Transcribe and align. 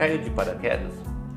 Caiu 0.00 0.16
de 0.16 0.30
paraquedas? 0.30 0.94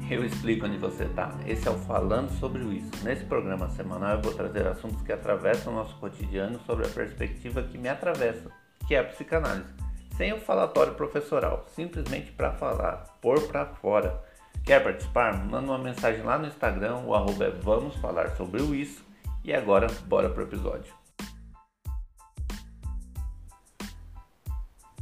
Eu 0.09 0.23
explico 0.23 0.65
onde 0.65 0.77
você 0.77 1.03
está. 1.03 1.37
Esse 1.45 1.67
é 1.67 1.71
o 1.71 1.77
Falando 1.79 2.31
sobre 2.39 2.63
Isso. 2.63 3.03
Nesse 3.03 3.25
programa 3.25 3.67
semanal 3.67 4.11
eu 4.11 4.21
vou 4.21 4.33
trazer 4.33 4.65
assuntos 4.65 5.01
que 5.01 5.11
atravessam 5.11 5.73
o 5.73 5.75
nosso 5.75 5.93
cotidiano 5.97 6.57
sobre 6.65 6.85
a 6.85 6.89
perspectiva 6.89 7.61
que 7.61 7.77
me 7.77 7.89
atravessa, 7.89 8.49
que 8.87 8.95
é 8.95 8.99
a 8.99 9.03
psicanálise. 9.03 9.67
Sem 10.15 10.31
o 10.31 10.39
falatório 10.39 10.93
professoral, 10.93 11.65
simplesmente 11.75 12.31
para 12.31 12.53
falar, 12.53 13.03
pôr 13.21 13.41
para 13.49 13.65
fora. 13.65 14.23
Quer 14.63 14.81
participar? 14.81 15.45
Manda 15.45 15.67
uma 15.67 15.77
mensagem 15.77 16.23
lá 16.23 16.37
no 16.37 16.47
Instagram, 16.47 16.99
o 16.99 17.13
arroba 17.13 17.43
é 17.43 17.49
Vamos 17.49 17.97
Falar 17.97 18.29
Sobre 18.37 18.61
o 18.61 18.73
Isso. 18.73 19.03
E 19.43 19.53
agora, 19.53 19.87
bora 20.05 20.29
pro 20.29 20.43
episódio. 20.43 20.93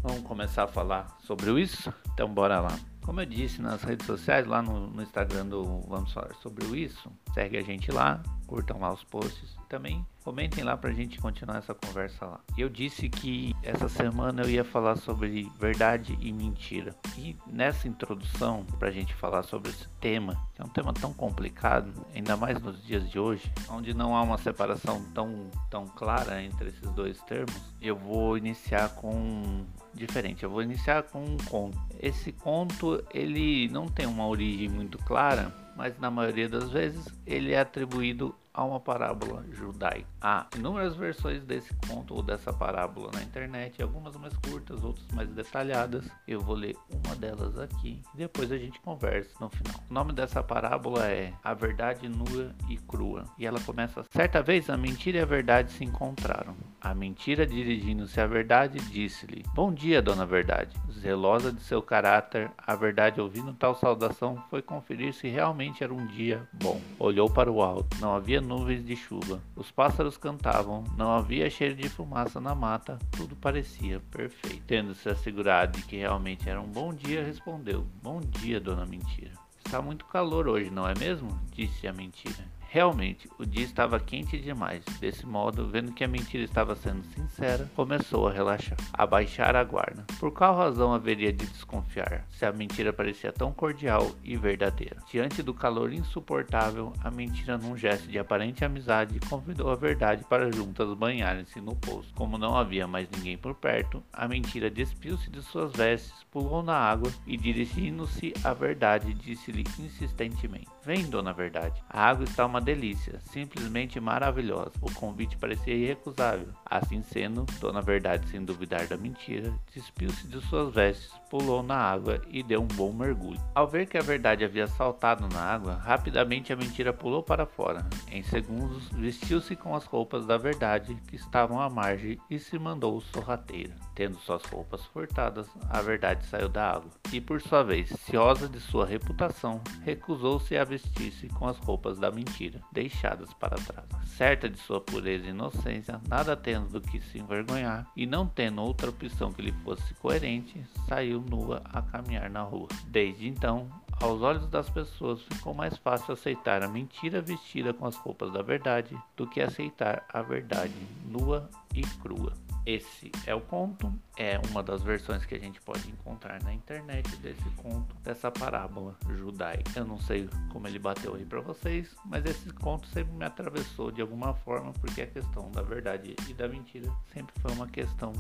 Vamos 0.02 0.24
começar 0.24 0.64
a 0.64 0.68
falar 0.68 1.16
sobre 1.20 1.62
isso? 1.62 1.94
Então 2.12 2.28
bora 2.28 2.60
lá. 2.60 2.91
Como 3.02 3.20
eu 3.20 3.26
disse 3.26 3.62
nas 3.62 3.84
redes 3.84 4.06
sociais, 4.06 4.46
lá 4.46 4.62
no, 4.62 4.88
no 4.88 5.02
Instagram 5.02 5.48
do 5.48 5.82
Vamos 5.88 6.14
Falar 6.14 6.34
Sobre 6.36 6.66
Isso, 6.78 7.12
segue 7.34 7.58
a 7.58 7.64
gente 7.64 7.92
lá, 7.92 8.22
curtam 8.48 8.80
lá 8.80 8.94
os 8.94 9.04
posts 9.04 9.56
também 9.68 10.06
comentem 10.24 10.64
lá 10.64 10.78
pra 10.78 10.92
gente 10.92 11.20
continuar 11.20 11.58
essa 11.58 11.74
conversa 11.74 12.26
lá. 12.26 12.40
Eu 12.58 12.70
disse 12.70 13.10
que 13.10 13.56
essa 13.64 13.90
semana 13.90 14.44
eu 14.44 14.50
ia 14.50 14.64
falar 14.64 14.96
sobre 14.98 15.50
verdade 15.60 16.18
e 16.22 16.32
mentira. 16.32 16.96
E 17.18 17.36
nessa 17.48 17.88
introdução, 17.88 18.66
pra 18.80 18.92
gente 18.92 19.14
falar 19.14 19.44
sobre 19.44 19.70
esse 19.70 19.88
tema, 20.00 20.36
que 20.54 20.62
é 20.62 20.66
um 20.66 20.70
tema 20.70 20.94
tão 20.94 21.14
complicado, 21.14 21.92
ainda 22.14 22.38
mais 22.38 22.62
nos 22.62 22.84
dias 22.84 23.10
de 23.10 23.20
hoje, 23.20 23.52
onde 23.70 23.94
não 23.94 24.16
há 24.16 24.22
uma 24.22 24.38
separação 24.38 25.04
tão, 25.14 25.50
tão 25.70 25.88
clara 25.88 26.42
entre 26.42 26.70
esses 26.70 26.90
dois 26.92 27.20
termos, 27.24 27.60
eu 27.82 27.96
vou 27.96 28.38
iniciar 28.38 28.90
com 28.96 29.66
diferente. 29.94 30.44
Eu 30.44 30.50
vou 30.50 30.62
iniciar 30.62 31.04
com 31.04 31.24
um 31.24 31.38
conto. 31.38 31.78
Esse 32.00 32.32
conto 32.32 33.04
ele 33.14 33.68
não 33.70 33.88
tem 33.88 34.06
uma 34.06 34.28
origem 34.28 34.70
muito 34.70 34.98
clara, 35.00 35.54
mas 35.76 35.98
na 36.00 36.10
maioria 36.10 36.48
das 36.48 36.70
vezes 36.70 37.06
ele 37.26 37.52
é 37.52 37.60
atribuído 37.60 38.36
a 38.54 38.64
uma 38.64 38.80
parábola 38.80 39.44
judaica. 39.52 40.08
Há 40.22 40.48
inúmeras 40.56 40.96
versões 40.96 41.44
desse 41.44 41.74
conto 41.88 42.14
ou 42.16 42.22
dessa 42.22 42.52
parábola 42.52 43.12
na 43.14 43.24
internet, 43.24 43.82
algumas 43.82 44.16
mais 44.18 44.36
curtas, 44.38 44.84
outras 44.84 45.08
mais 45.14 45.30
detalhadas. 45.30 46.06
Eu 46.28 46.42
vou 46.42 46.56
ler 46.56 46.76
uma 46.90 47.16
delas 47.16 47.58
aqui 47.58 48.02
e 48.14 48.18
depois 48.18 48.52
a 48.52 48.58
gente 48.58 48.80
conversa 48.82 49.32
no 49.40 49.50
final. 49.50 49.76
O 49.90 49.94
nome 49.94 50.14
dessa 50.14 50.44
parábola 50.44 51.08
é 51.08 51.34
A 51.44 51.54
Verdade 51.54 52.08
Nua 52.10 52.54
e 52.70 52.78
Crua 52.78 53.26
e 53.38 53.46
ela 53.46 53.60
começa: 53.62 54.04
Certa 54.12 54.42
vez 54.42 54.70
a 54.70 54.78
mentira 54.78 55.20
e 55.20 55.22
a 55.22 55.26
verdade 55.26 55.72
se 55.72 55.84
encontraram. 55.84 56.56
A 56.80 56.96
mentira, 56.96 57.46
dirigindo-se 57.46 58.20
à 58.20 58.26
verdade, 58.26 58.80
disse-lhe: 58.90 59.44
Bom 59.54 59.72
dia, 59.72 60.02
dona 60.02 60.26
Verdade. 60.26 60.76
Zelosa 60.92 61.52
de 61.52 61.62
seu 61.62 61.82
caráter, 61.82 62.52
a 62.58 62.76
verdade, 62.76 63.22
ouvindo 63.22 63.54
tal 63.54 63.76
saudação, 63.76 64.44
foi 64.50 64.62
conferir 64.62 65.14
se 65.14 65.28
realmente 65.28 65.84
era 65.84 65.94
um 65.94 66.06
dia 66.08 66.48
bom. 66.54 66.82
Olhou 67.00 67.30
para 67.30 67.52
o 67.52 67.62
alto, 67.62 67.98
não 68.00 68.16
havia 68.16 68.41
nuvens 68.42 68.84
de 68.84 68.96
chuva. 68.96 69.42
Os 69.56 69.72
pássaros 69.72 70.18
cantavam, 70.18 70.84
não 70.98 71.12
havia 71.12 71.50
cheiro 71.50 71.76
de 71.76 71.88
fumaça 71.88 72.42
na 72.42 72.54
mata, 72.56 72.98
tudo 73.12 73.36
parecia 73.36 74.00
perfeito. 74.12 74.64
Tendo-se 74.66 75.08
assegurado 75.10 75.78
de 75.78 75.86
que 75.86 75.98
realmente 75.98 76.50
era 76.50 76.60
um 76.60 76.68
bom 76.68 76.94
dia, 76.94 77.24
respondeu: 77.24 77.86
Bom 78.02 78.20
dia, 78.20 78.60
dona 78.60 78.86
Mentira. 78.86 79.34
Está 79.66 79.82
muito 79.82 80.06
calor 80.06 80.48
hoje, 80.48 80.70
não 80.70 80.88
é 80.88 80.94
mesmo? 81.00 81.40
disse 81.54 81.88
a 81.88 81.94
mentira. 81.94 82.44
Realmente, 82.74 83.28
o 83.38 83.46
dia 83.46 83.66
estava 83.66 84.00
quente 84.00 84.40
demais. 84.40 84.82
Desse 84.98 85.26
modo, 85.26 85.68
vendo 85.68 85.92
que 85.92 86.06
a 86.06 86.08
mentira 86.08 86.46
estava 86.46 86.74
sendo 86.74 87.04
sincera, 87.04 87.70
começou 87.76 88.30
a 88.30 88.32
relaxar, 88.32 88.78
a 88.94 89.06
baixar 89.06 89.58
a 89.58 89.64
guarda. 89.66 90.06
Por 90.18 90.32
qual 90.32 90.56
razão 90.56 90.94
haveria 90.94 91.34
de 91.34 91.46
desconfiar, 91.48 92.26
se 92.30 92.46
a 92.46 92.54
mentira 92.54 92.94
parecia 92.94 93.34
tão 93.34 93.52
cordial 93.52 94.10
e 94.24 94.38
verdadeira? 94.38 94.96
Diante 95.12 95.44
do 95.44 95.54
calor 95.54 95.92
insuportável, 95.92 96.94
a 97.04 97.12
mentira, 97.12 97.58
num 97.58 97.76
gesto 97.76 98.08
de 98.08 98.18
aparente 98.18 98.64
amizade, 98.64 99.20
convidou 99.30 99.70
a 99.70 99.76
verdade 99.76 100.24
para 100.24 100.50
juntas 100.50 100.94
banharem-se 100.94 101.60
no 101.60 101.76
poço. 101.76 102.14
Como 102.16 102.38
não 102.38 102.56
havia 102.56 102.88
mais 102.88 103.10
ninguém 103.10 103.38
por 103.38 103.54
perto, 103.54 104.02
a 104.14 104.30
mentira 104.30 104.70
despiu-se 104.70 105.30
de 105.30 105.42
suas 105.42 105.74
vestes, 105.74 106.24
pulou 106.32 106.64
na 106.64 106.78
água 106.78 107.12
e, 107.28 107.36
dirigindo-se 107.36 108.34
à 108.46 108.54
verdade, 108.54 109.14
disse-lhe 109.14 109.66
insistentemente: 109.78 110.70
Vem, 110.86 111.10
dona 111.10 111.34
Verdade, 111.34 111.84
a 111.90 112.08
água 112.08 112.24
está 112.24 112.46
uma 112.46 112.61
delícia, 112.62 113.20
simplesmente 113.32 114.00
maravilhosa. 114.00 114.72
O 114.82 114.94
convite 114.94 115.38
parecia 115.38 115.74
irrecusável. 115.74 116.48
Assim 116.66 117.02
sendo, 117.02 117.46
Dona 117.60 117.82
Verdade, 117.82 118.28
sem 118.30 118.44
duvidar 118.44 118.88
da 118.88 118.98
mentira, 118.98 119.54
despiu-se 119.74 120.28
de 120.28 120.40
suas 120.42 120.74
vestes, 120.74 121.12
pulou 121.30 121.64
na 121.64 121.76
água 121.76 122.22
e 122.30 122.44
deu 122.44 122.62
um 122.62 122.68
bom 122.68 122.92
mergulho. 122.94 123.40
Ao 123.56 123.68
ver 123.68 123.88
que 123.88 123.98
a 123.98 124.02
verdade 124.02 124.44
havia 124.44 124.68
saltado 124.68 125.28
na 125.28 125.42
água, 125.42 125.74
rapidamente 125.76 126.54
a 126.54 126.56
mentira 126.56 126.94
pulou 126.94 127.24
para 127.24 127.46
fora. 127.46 127.86
Em 128.12 128.24
segundos, 128.24 128.90
vestiu-se 128.90 129.56
com 129.56 129.76
as 129.76 129.86
roupas 129.86 130.26
da 130.26 130.38
verdade 130.38 130.96
que 131.08 131.16
estavam 131.16 131.60
à 131.60 131.70
margem 131.70 132.18
e 132.30 132.38
se 132.40 132.58
mandou 132.60 133.00
sorrateira. 133.02 133.76
Tendo 133.96 134.18
suas 134.20 134.44
roupas 134.46 134.86
furtadas, 134.86 135.48
a 135.70 135.82
verdade 135.82 136.26
saiu 136.26 136.50
da 136.50 136.72
água 136.72 136.92
e, 137.12 137.20
por 137.20 137.42
sua 137.42 137.64
vez, 137.64 137.90
ciosa 138.06 138.48
de 138.48 138.60
sua 138.60 138.86
reputação, 138.86 139.62
recusou-se 139.84 140.56
a 140.58 140.64
vestir-se 140.64 141.28
com 141.30 141.48
as 141.48 141.58
roupas 141.58 141.98
da 141.98 142.12
mentira 142.12 142.51
deixadas 142.72 143.34
para 143.34 143.56
trás. 143.58 143.86
Certa 144.06 144.50
de 144.50 144.58
sua 144.58 144.82
pureza 144.82 145.26
e 145.26 145.30
inocência, 145.30 146.02
nada 146.08 146.36
tendo 146.36 146.68
do 146.68 146.82
que 146.82 147.00
se 147.02 147.20
envergonhar, 147.20 147.88
e 147.96 148.06
não 148.06 148.28
tendo 148.28 148.62
outra 148.62 148.90
opção 148.90 149.32
que 149.32 149.42
lhe 149.42 149.52
fosse 149.64 149.94
coerente, 149.96 150.64
saiu 150.88 151.22
nua 151.22 151.62
a 151.66 151.82
caminhar 151.82 152.30
na 152.30 152.42
rua. 152.42 152.68
Desde 152.88 153.28
então, 153.28 153.70
aos 154.02 154.22
olhos 154.22 154.48
das 154.48 154.70
pessoas 154.70 155.22
ficou 155.24 155.54
mais 155.54 155.78
fácil 155.78 156.14
aceitar 156.14 156.64
a 156.64 156.68
mentira 156.68 157.22
vestida 157.22 157.74
com 157.74 157.86
as 157.86 157.96
roupas 157.96 158.32
da 158.34 158.42
verdade 158.42 158.98
do 159.16 159.28
que 159.28 159.42
aceitar 159.42 160.06
a 160.12 160.22
verdade 160.22 160.74
nua 161.06 161.50
e 161.74 161.82
crua. 161.82 162.34
Esse 162.66 163.12
é 163.26 163.34
o 163.34 163.42
conto, 163.42 163.92
é 164.18 164.40
uma 164.52 164.62
das 164.62 164.84
versões 164.84 165.26
que 165.26 165.34
a 165.34 165.40
gente 165.40 165.60
pode 165.62 165.90
encontrar 165.90 166.42
na 166.44 166.54
internet 166.54 167.16
desse 167.18 167.50
conto, 167.58 167.96
dessa 168.04 168.30
parábola 168.30 168.96
judaica. 169.18 169.80
Eu 169.80 169.86
não 169.86 170.00
sei 170.00 170.30
como 170.52 170.68
ele 170.68 170.78
bateu 170.78 171.16
aí 171.16 171.26
para 171.26 171.42
vocês, 171.42 171.96
mas 172.06 172.24
esse 172.26 172.54
conto 172.54 172.88
sempre 172.88 173.14
me 173.14 173.26
atravessou 173.26 173.92
de 173.92 174.02
alguma 174.02 174.36
forma, 174.36 174.72
porque 174.74 175.02
a 175.02 175.08
questão 175.08 175.50
da 175.52 175.64
verdade 175.64 176.16
e 176.30 176.34
da 176.34 176.48
mentira 176.48 176.92
sempre 177.12 177.34
foi 177.42 177.52
uma 177.52 177.68
questão 177.68 178.14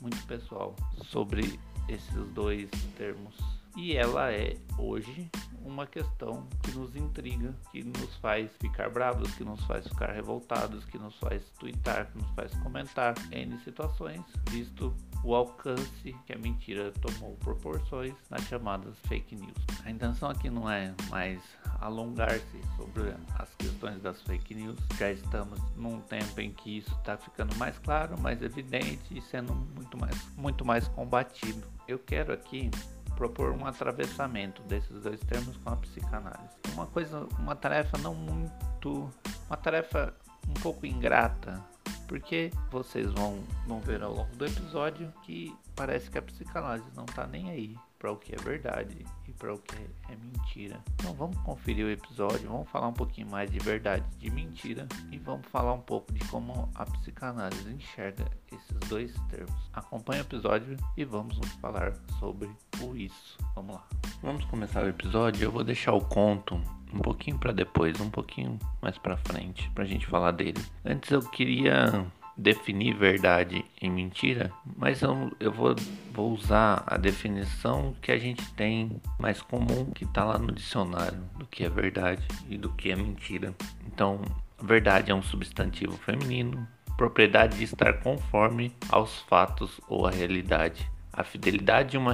muito 0.00 0.26
pessoal 0.26 0.74
sobre 1.04 1.58
esses 1.88 2.28
dois 2.32 2.68
termos 2.96 3.63
e 3.76 3.96
ela 3.96 4.32
é 4.32 4.56
hoje 4.78 5.30
uma 5.64 5.86
questão 5.86 6.46
que 6.62 6.72
nos 6.72 6.94
intriga, 6.94 7.54
que 7.72 7.82
nos 7.82 8.14
faz 8.16 8.50
ficar 8.60 8.90
bravos, 8.90 9.34
que 9.34 9.44
nos 9.44 9.64
faz 9.64 9.86
ficar 9.86 10.10
revoltados, 10.12 10.84
que 10.84 10.98
nos 10.98 11.16
faz 11.16 11.42
twittar, 11.58 12.10
que 12.12 12.18
nos 12.18 12.30
faz 12.32 12.54
comentar 12.56 13.14
N 13.32 13.58
situações, 13.60 14.20
visto 14.50 14.94
o 15.24 15.34
alcance 15.34 16.14
que 16.26 16.34
a 16.34 16.38
mentira 16.38 16.92
tomou 17.00 17.34
proporções 17.36 18.14
nas 18.28 18.42
chamadas 18.42 18.94
fake 19.08 19.34
news. 19.36 19.56
A 19.84 19.90
intenção 19.90 20.28
aqui 20.28 20.50
não 20.50 20.70
é 20.70 20.94
mais 21.08 21.40
alongar-se 21.80 22.60
sobre 22.76 23.14
as 23.38 23.54
questões 23.54 24.02
das 24.02 24.20
fake 24.22 24.54
news, 24.54 24.78
já 24.98 25.10
estamos 25.10 25.58
num 25.76 25.98
tempo 26.02 26.40
em 26.40 26.52
que 26.52 26.78
isso 26.78 26.94
está 26.96 27.16
ficando 27.16 27.56
mais 27.56 27.78
claro, 27.78 28.20
mais 28.20 28.42
evidente 28.42 29.16
e 29.16 29.22
sendo 29.22 29.54
muito 29.54 29.96
mais, 29.96 30.28
muito 30.36 30.64
mais 30.64 30.86
combatido. 30.88 31.66
Eu 31.88 31.98
quero 31.98 32.32
aqui 32.32 32.70
propor 33.14 33.52
um 33.52 33.66
atravessamento 33.66 34.62
desses 34.62 35.02
dois 35.02 35.20
termos 35.20 35.56
com 35.58 35.70
a 35.70 35.76
psicanálise. 35.76 36.54
Uma 36.72 36.86
coisa, 36.86 37.26
uma 37.38 37.56
tarefa 37.56 37.98
não 37.98 38.14
muito, 38.14 39.10
uma 39.46 39.56
tarefa 39.56 40.14
um 40.48 40.54
pouco 40.54 40.86
ingrata, 40.86 41.62
porque 42.06 42.50
vocês 42.70 43.10
vão, 43.12 43.42
vão 43.66 43.80
ver 43.80 44.02
ao 44.02 44.12
longo 44.12 44.34
do 44.36 44.44
episódio 44.44 45.12
que 45.22 45.56
parece 45.74 46.10
que 46.10 46.18
a 46.18 46.22
psicanálise 46.22 46.90
não 46.94 47.04
está 47.04 47.26
nem 47.26 47.50
aí 47.50 47.76
para 47.98 48.12
o 48.12 48.16
que 48.16 48.34
é 48.34 48.38
verdade 48.38 49.04
e 49.26 49.32
para 49.32 49.54
o 49.54 49.58
que 49.58 49.76
é 50.08 50.16
mentira. 50.16 50.80
Então 50.94 51.14
vamos 51.14 51.36
conferir 51.38 51.86
o 51.86 51.90
episódio, 51.90 52.48
vamos 52.48 52.68
falar 52.68 52.88
um 52.88 52.92
pouquinho 52.92 53.30
mais 53.30 53.50
de 53.50 53.58
verdade 53.58 54.04
de 54.18 54.30
mentira 54.30 54.86
e 55.10 55.18
vamos 55.18 55.46
falar 55.48 55.72
um 55.72 55.80
pouco 55.80 56.12
de 56.12 56.24
como 56.28 56.70
a 56.74 56.84
psicanálise 56.84 57.72
enxerga 57.72 58.24
esses 58.52 58.88
dois 58.88 59.14
termos. 59.30 59.70
Acompanhe 59.72 60.20
o 60.20 60.24
episódio 60.24 60.76
e 60.96 61.04
vamos 61.04 61.38
falar 61.60 61.94
sobre 62.18 62.50
o 62.82 62.96
isso. 62.96 63.38
Vamos 63.54 63.76
lá. 63.76 63.84
Vamos 64.22 64.44
começar 64.46 64.84
o 64.84 64.88
episódio. 64.88 65.44
Eu 65.44 65.52
vou 65.52 65.64
deixar 65.64 65.92
o 65.92 66.00
conto 66.00 66.60
um 66.92 67.00
pouquinho 67.00 67.38
para 67.38 67.52
depois, 67.52 68.00
um 68.00 68.10
pouquinho 68.10 68.58
mais 68.80 68.96
para 68.98 69.16
frente, 69.16 69.68
para 69.70 69.84
a 69.84 69.86
gente 69.86 70.06
falar 70.06 70.30
dele. 70.30 70.62
Antes 70.84 71.10
eu 71.10 71.20
queria 71.20 72.06
definir 72.36 72.94
verdade 72.96 73.63
e 73.84 73.90
mentira, 73.90 74.50
mas 74.78 75.02
eu, 75.02 75.30
eu 75.38 75.52
vou, 75.52 75.76
vou 76.10 76.32
usar 76.32 76.82
a 76.86 76.96
definição 76.96 77.94
que 78.00 78.10
a 78.10 78.18
gente 78.18 78.50
tem 78.54 78.98
mais 79.18 79.42
comum 79.42 79.90
que 79.94 80.04
está 80.04 80.24
lá 80.24 80.38
no 80.38 80.52
dicionário 80.52 81.22
do 81.38 81.46
que 81.46 81.64
é 81.64 81.68
verdade 81.68 82.26
e 82.48 82.56
do 82.56 82.70
que 82.70 82.90
é 82.90 82.96
mentira. 82.96 83.54
Então, 83.86 84.22
verdade 84.62 85.10
é 85.10 85.14
um 85.14 85.22
substantivo 85.22 85.92
feminino, 85.98 86.66
propriedade 86.96 87.58
de 87.58 87.64
estar 87.64 87.92
conforme 88.00 88.74
aos 88.88 89.20
fatos 89.20 89.78
ou 89.86 90.06
à 90.06 90.10
realidade. 90.10 90.90
A 91.16 91.22
fidelidade 91.22 91.92
de 91.92 91.98
uma 91.98 92.12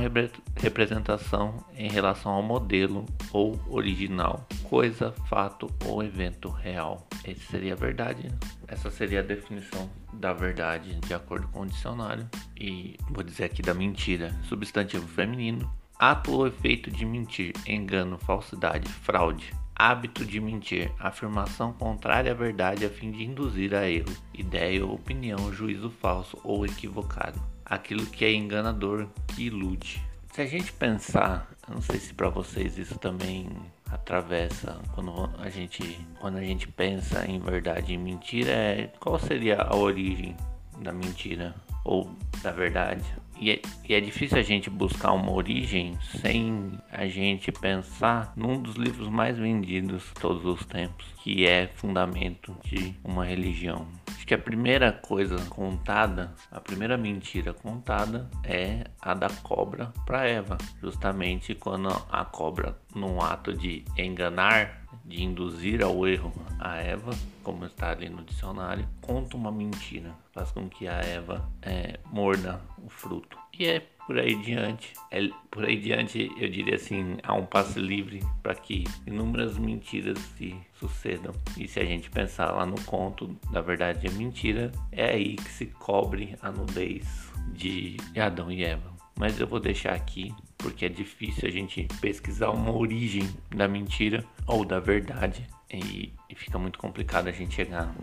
representação 0.57 1.65
em 1.75 1.89
relação 1.89 2.33
ao 2.33 2.43
modelo 2.43 3.07
ou 3.33 3.59
original, 3.69 4.47
coisa, 4.65 5.13
fato 5.29 5.69
ou 5.87 6.03
evento 6.03 6.51
real. 6.51 7.09
Essa 7.25 7.41
seria 7.51 7.73
a 7.73 7.77
verdade. 7.77 8.29
Essa 8.69 8.91
seria 8.91 9.21
a 9.21 9.23
definição 9.23 9.89
da 10.13 10.33
verdade 10.33 11.01
de 11.01 11.15
acordo 11.15 11.49
com 11.49 11.63
o 11.63 11.67
dicionário. 11.67 12.29
E 12.59 12.97
vou 13.11 13.25
dizer 13.25 13.45
aqui 13.45 13.63
da 13.63 13.73
mentira: 13.73 14.35
substantivo 14.43 15.07
feminino, 15.09 15.71
ato 15.99 16.33
ou 16.33 16.47
efeito 16.47 16.91
de 16.91 17.07
mentir, 17.07 17.55
engano, 17.67 18.19
falsidade, 18.19 18.89
fraude. 18.89 19.53
Hábito 19.75 20.27
de 20.27 20.39
mentir, 20.39 20.93
afirmação 20.99 21.73
contrária 21.73 22.33
à 22.33 22.35
verdade 22.35 22.85
a 22.85 22.91
fim 22.91 23.11
de 23.11 23.25
induzir 23.25 23.75
a 23.75 23.89
erro, 23.89 24.15
ideia 24.35 24.85
ou 24.85 24.93
opinião, 24.93 25.51
juízo 25.55 25.89
falso 25.89 26.39
ou 26.45 26.67
equivocado 26.67 27.41
aquilo 27.71 28.05
que 28.05 28.25
é 28.25 28.35
enganador, 28.35 29.07
que 29.29 29.45
ilude. 29.45 30.03
Se 30.35 30.43
a 30.43 30.47
gente 30.47 30.73
pensar, 30.73 31.49
eu 31.69 31.75
não 31.75 31.83
sei 31.83 32.01
se 32.01 32.13
para 32.13 32.29
vocês 32.29 32.77
isso 32.77 32.99
também 32.99 33.49
atravessa 33.91 34.81
quando 34.95 35.31
a 35.39 35.49
gente 35.49 35.99
quando 36.21 36.39
a 36.39 36.43
gente 36.43 36.69
pensa 36.69 37.25
em 37.27 37.39
verdade 37.41 37.93
e 37.93 37.99
mentira, 37.99 38.51
é, 38.51 38.93
qual 38.99 39.19
seria 39.19 39.57
a 39.63 39.77
origem 39.77 40.37
da 40.81 40.93
mentira 40.93 41.55
ou 41.85 42.11
da 42.43 42.51
verdade? 42.51 43.05
E 43.41 43.53
é, 43.53 43.63
e 43.89 43.95
é, 43.95 44.01
difícil 44.01 44.39
a 44.39 44.43
gente 44.43 44.69
buscar 44.69 45.13
uma 45.13 45.33
origem 45.33 45.99
sem 46.21 46.79
a 46.93 47.07
gente 47.07 47.51
pensar 47.51 48.35
num 48.37 48.61
dos 48.61 48.77
livros 48.77 49.09
mais 49.09 49.39
vendidos 49.39 50.13
todos 50.21 50.45
os 50.45 50.65
tempos, 50.67 51.07
que 51.23 51.47
é 51.47 51.67
Fundamento 51.67 52.55
de 52.63 52.95
uma 53.03 53.25
Religião. 53.25 53.89
Acho 54.09 54.27
que 54.27 54.35
a 54.35 54.39
primeira 54.39 54.93
coisa 54.93 55.37
contada, 55.47 56.35
a 56.53 56.61
primeira 56.61 56.99
mentira 56.99 57.55
contada 57.55 58.31
é 58.45 58.85
a 59.01 59.15
da 59.15 59.31
cobra 59.43 59.87
para 60.05 60.29
Eva, 60.29 60.59
justamente 60.81 61.55
quando 61.55 61.89
a 62.11 62.25
cobra, 62.27 62.79
num 62.95 63.23
ato 63.23 63.55
de 63.55 63.85
enganar, 63.97 64.80
de 65.05 65.23
induzir 65.23 65.83
ao 65.83 66.07
erro 66.07 66.33
a 66.59 66.77
Eva, 66.77 67.11
como 67.43 67.65
está 67.65 67.91
ali 67.91 68.09
no 68.09 68.23
dicionário, 68.23 68.87
conta 69.01 69.37
uma 69.37 69.51
mentira, 69.51 70.13
faz 70.33 70.51
com 70.51 70.69
que 70.69 70.87
a 70.87 71.01
Eva 71.01 71.49
é, 71.63 71.99
morda 72.13 72.61
o 72.85 72.89
fruto. 72.89 73.37
E 73.59 73.67
é 73.67 73.81
por 74.07 74.19
aí 74.19 74.35
diante. 74.35 74.93
É, 75.11 75.29
por 75.51 75.65
aí 75.65 75.79
diante, 75.79 76.33
eu 76.37 76.49
diria 76.49 76.75
assim, 76.75 77.19
há 77.23 77.35
um 77.35 77.47
passe 77.47 77.79
livre 77.79 78.21
para 78.43 78.55
que 78.55 78.85
inúmeras 79.07 79.57
mentiras 79.57 80.19
se 80.37 80.57
sucedam. 80.75 81.33
E 81.57 81.69
se 81.69 81.79
a 81.79 81.85
gente 81.85 82.11
pensar 82.11 82.51
lá 82.51 82.67
no 82.67 82.81
conto 82.83 83.37
da 83.53 83.61
verdade 83.61 84.07
é 84.07 84.11
mentira, 84.11 84.73
é 84.91 85.11
aí 85.11 85.37
que 85.37 85.51
se 85.51 85.67
cobre 85.67 86.37
a 86.43 86.51
nudez 86.51 87.31
de 87.53 87.97
Adão 88.19 88.51
e 88.51 88.65
Eva. 88.65 88.91
Mas 89.17 89.39
eu 89.39 89.47
vou 89.47 89.61
deixar 89.61 89.95
aqui 89.95 90.35
porque 90.63 90.87
é 90.87 90.89
difícil 90.89 91.49
a 91.49 91.51
gente 91.51 91.87
pesquisar 92.01 92.51
uma 92.51 92.73
origem 92.73 93.29
da 93.55 93.67
mentira 93.67 94.25
ou 94.47 94.65
da 94.65 94.81
verdade 94.81 95.47
e, 95.73 96.13
e, 96.29 96.35
fica 96.35 96.59
muito 96.59 96.79
complicado 96.79 97.29
a 97.29 97.33
gente 97.33 97.55
chegar 97.55 97.95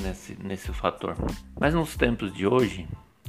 nesse, 0.00 0.36
nesse 0.42 0.72
fator. 0.72 1.16
Mas 1.58 1.74
nos 1.74 1.96
tempos 1.96 2.32
de 2.32 2.46
hoje, 2.46 2.86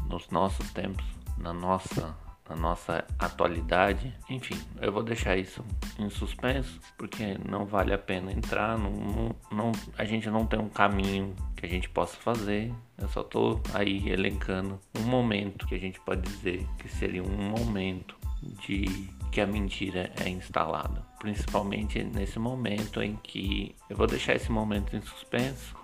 nos 0.07 0.29
nossos 0.29 0.71
tempos, 0.71 1.05
na 1.37 1.51
nossa 1.51 2.15
na 2.49 2.55
nossa 2.55 3.05
atualidade. 3.19 4.13
Enfim, 4.29 4.57
eu 4.81 4.91
vou 4.91 5.03
deixar 5.03 5.37
isso 5.37 5.63
em 5.99 6.09
suspenso 6.09 6.79
porque 6.97 7.37
não 7.47 7.65
vale 7.65 7.93
a 7.93 7.97
pena 7.97 8.31
entrar. 8.31 8.77
Não, 8.77 8.91
não, 8.91 9.35
não, 9.51 9.71
a 9.97 10.05
gente 10.05 10.29
não 10.29 10.45
tem 10.45 10.59
um 10.59 10.69
caminho 10.69 11.35
que 11.55 11.65
a 11.65 11.69
gente 11.69 11.89
possa 11.89 12.15
fazer. 12.17 12.73
Eu 12.97 13.07
só 13.09 13.23
tô 13.23 13.59
aí 13.73 14.09
elencando 14.09 14.79
um 14.97 15.03
momento 15.03 15.67
que 15.67 15.75
a 15.75 15.79
gente 15.79 15.99
pode 15.99 16.21
dizer 16.21 16.65
que 16.79 16.87
seria 16.87 17.23
um 17.23 17.49
momento 17.49 18.16
de 18.41 19.09
que 19.31 19.41
a 19.41 19.47
mentira 19.47 20.11
é 20.23 20.29
instalada. 20.29 21.05
Principalmente 21.19 22.03
nesse 22.03 22.39
momento 22.39 23.01
em 23.01 23.15
que 23.17 23.75
eu 23.89 23.95
vou 23.95 24.07
deixar 24.07 24.35
esse 24.35 24.51
momento 24.51 24.95
em 24.95 25.01
suspenso. 25.01 25.75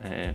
É, 0.00 0.34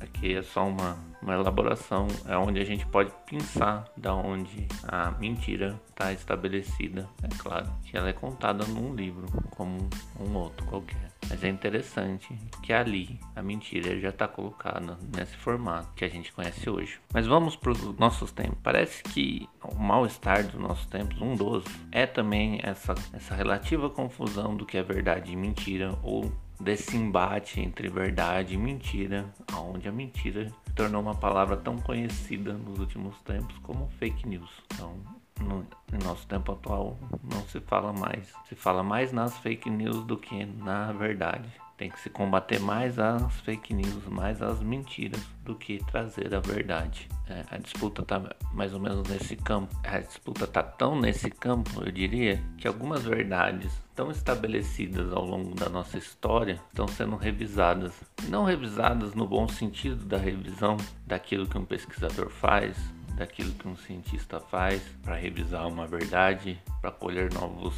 aqui 0.00 0.34
é 0.34 0.42
só 0.42 0.66
uma 0.66 0.98
uma 1.26 1.34
elaboração 1.34 2.06
é 2.28 2.36
onde 2.36 2.60
a 2.60 2.64
gente 2.64 2.86
pode 2.86 3.10
pensar 3.28 3.84
da 3.96 4.14
onde 4.14 4.68
a 4.84 5.10
mentira 5.10 5.78
está 5.88 6.12
estabelecida. 6.12 7.08
É 7.20 7.28
claro 7.36 7.68
que 7.84 7.96
ela 7.96 8.08
é 8.08 8.12
contada 8.12 8.64
num 8.64 8.94
livro, 8.94 9.26
como 9.50 9.90
um 10.20 10.34
outro 10.36 10.64
qualquer. 10.66 11.10
Mas 11.28 11.42
é 11.42 11.48
interessante 11.48 12.32
que 12.62 12.72
ali 12.72 13.18
a 13.34 13.42
mentira 13.42 13.98
já 13.98 14.10
está 14.10 14.28
colocada 14.28 14.96
nesse 15.16 15.36
formato 15.36 15.88
que 15.96 16.04
a 16.04 16.08
gente 16.08 16.32
conhece 16.32 16.70
hoje. 16.70 17.00
Mas 17.12 17.26
vamos 17.26 17.56
para 17.56 17.72
os 17.72 17.98
nossos 17.98 18.30
tempos. 18.30 18.58
Parece 18.62 19.02
que 19.02 19.48
o 19.64 19.74
mal-estar 19.74 20.44
dos 20.44 20.60
nossos 20.60 20.86
tempos, 20.86 21.20
um 21.20 21.34
dos, 21.34 21.64
é 21.90 22.06
também 22.06 22.60
essa, 22.62 22.94
essa 23.12 23.34
relativa 23.34 23.90
confusão 23.90 24.56
do 24.56 24.64
que 24.64 24.78
é 24.78 24.82
verdade 24.84 25.32
e 25.32 25.36
mentira, 25.36 25.98
ou 26.04 26.32
desse 26.60 26.96
embate 26.96 27.60
entre 27.60 27.88
verdade 27.88 28.54
e 28.54 28.56
mentira, 28.56 29.26
onde 29.52 29.88
a 29.88 29.92
mentira 29.92 30.52
tornou 30.76 31.00
uma 31.00 31.14
palavra 31.14 31.56
tão 31.56 31.78
conhecida 31.78 32.52
nos 32.52 32.78
últimos 32.78 33.18
tempos 33.22 33.56
como 33.58 33.88
fake 33.98 34.28
news. 34.28 34.50
Então, 34.74 34.94
no, 35.40 35.66
no, 35.90 36.04
nosso 36.04 36.26
tempo 36.26 36.52
atual 36.52 36.98
não 37.24 37.40
se 37.48 37.58
fala 37.60 37.92
mais. 37.92 38.32
Se 38.44 38.54
fala 38.54 38.82
mais 38.82 39.10
nas 39.10 39.36
fake 39.38 39.70
news 39.70 40.04
do 40.04 40.18
que 40.18 40.44
na 40.44 40.92
verdade. 40.92 41.50
Tem 41.76 41.90
que 41.90 42.00
se 42.00 42.08
combater 42.08 42.58
mais 42.58 42.98
as 42.98 43.40
fake 43.40 43.74
news, 43.74 44.06
mais 44.06 44.40
as 44.40 44.60
mentiras, 44.60 45.20
do 45.44 45.54
que 45.54 45.78
trazer 45.84 46.34
a 46.34 46.40
verdade. 46.40 47.08
É, 47.28 47.44
a 47.50 47.58
disputa 47.58 48.02
está 48.02 48.22
mais 48.52 48.72
ou 48.72 48.80
menos 48.80 49.06
nesse 49.08 49.36
campo. 49.36 49.74
A 49.84 49.98
disputa 49.98 50.44
está 50.44 50.62
tão 50.62 50.98
nesse 50.98 51.30
campo, 51.30 51.82
eu 51.84 51.92
diria, 51.92 52.42
que 52.56 52.66
algumas 52.66 53.04
verdades 53.04 53.70
tão 53.94 54.10
estabelecidas 54.10 55.12
ao 55.12 55.24
longo 55.24 55.54
da 55.54 55.68
nossa 55.68 55.98
história 55.98 56.60
estão 56.68 56.88
sendo 56.88 57.16
revisadas. 57.16 57.92
Não 58.28 58.44
revisadas 58.44 59.14
no 59.14 59.26
bom 59.26 59.46
sentido 59.46 60.04
da 60.04 60.16
revisão 60.16 60.76
daquilo 61.06 61.46
que 61.46 61.58
um 61.58 61.64
pesquisador 61.64 62.30
faz, 62.30 62.76
daquilo 63.16 63.52
que 63.52 63.68
um 63.68 63.76
cientista 63.76 64.38
faz 64.38 64.82
para 65.02 65.16
revisar 65.16 65.66
uma 65.66 65.86
verdade, 65.86 66.60
para 66.80 66.90
colher 66.90 67.32
novos 67.32 67.74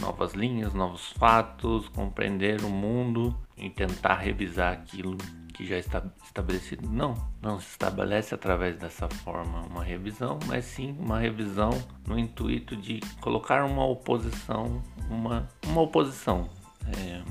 novas 0.00 0.32
linhas, 0.34 0.74
novos 0.74 1.12
fatos, 1.12 1.88
compreender 1.88 2.62
o 2.64 2.70
mundo 2.70 3.36
e 3.56 3.70
tentar 3.70 4.16
revisar 4.16 4.72
aquilo 4.72 5.16
que 5.52 5.66
já 5.66 5.78
está 5.78 6.02
estabelecido. 6.24 6.88
Não, 6.88 7.14
não 7.40 7.60
se 7.60 7.68
estabelece 7.68 8.34
através 8.34 8.76
dessa 8.76 9.08
forma 9.08 9.60
uma 9.62 9.84
revisão, 9.84 10.38
mas 10.46 10.64
sim 10.64 10.96
uma 10.98 11.18
revisão 11.18 11.70
no 12.06 12.18
intuito 12.18 12.74
de 12.74 13.00
colocar 13.20 13.64
uma 13.64 13.84
oposição, 13.86 14.82
uma, 15.08 15.48
uma 15.66 15.82
oposição. 15.82 16.48
É, 16.84 17.22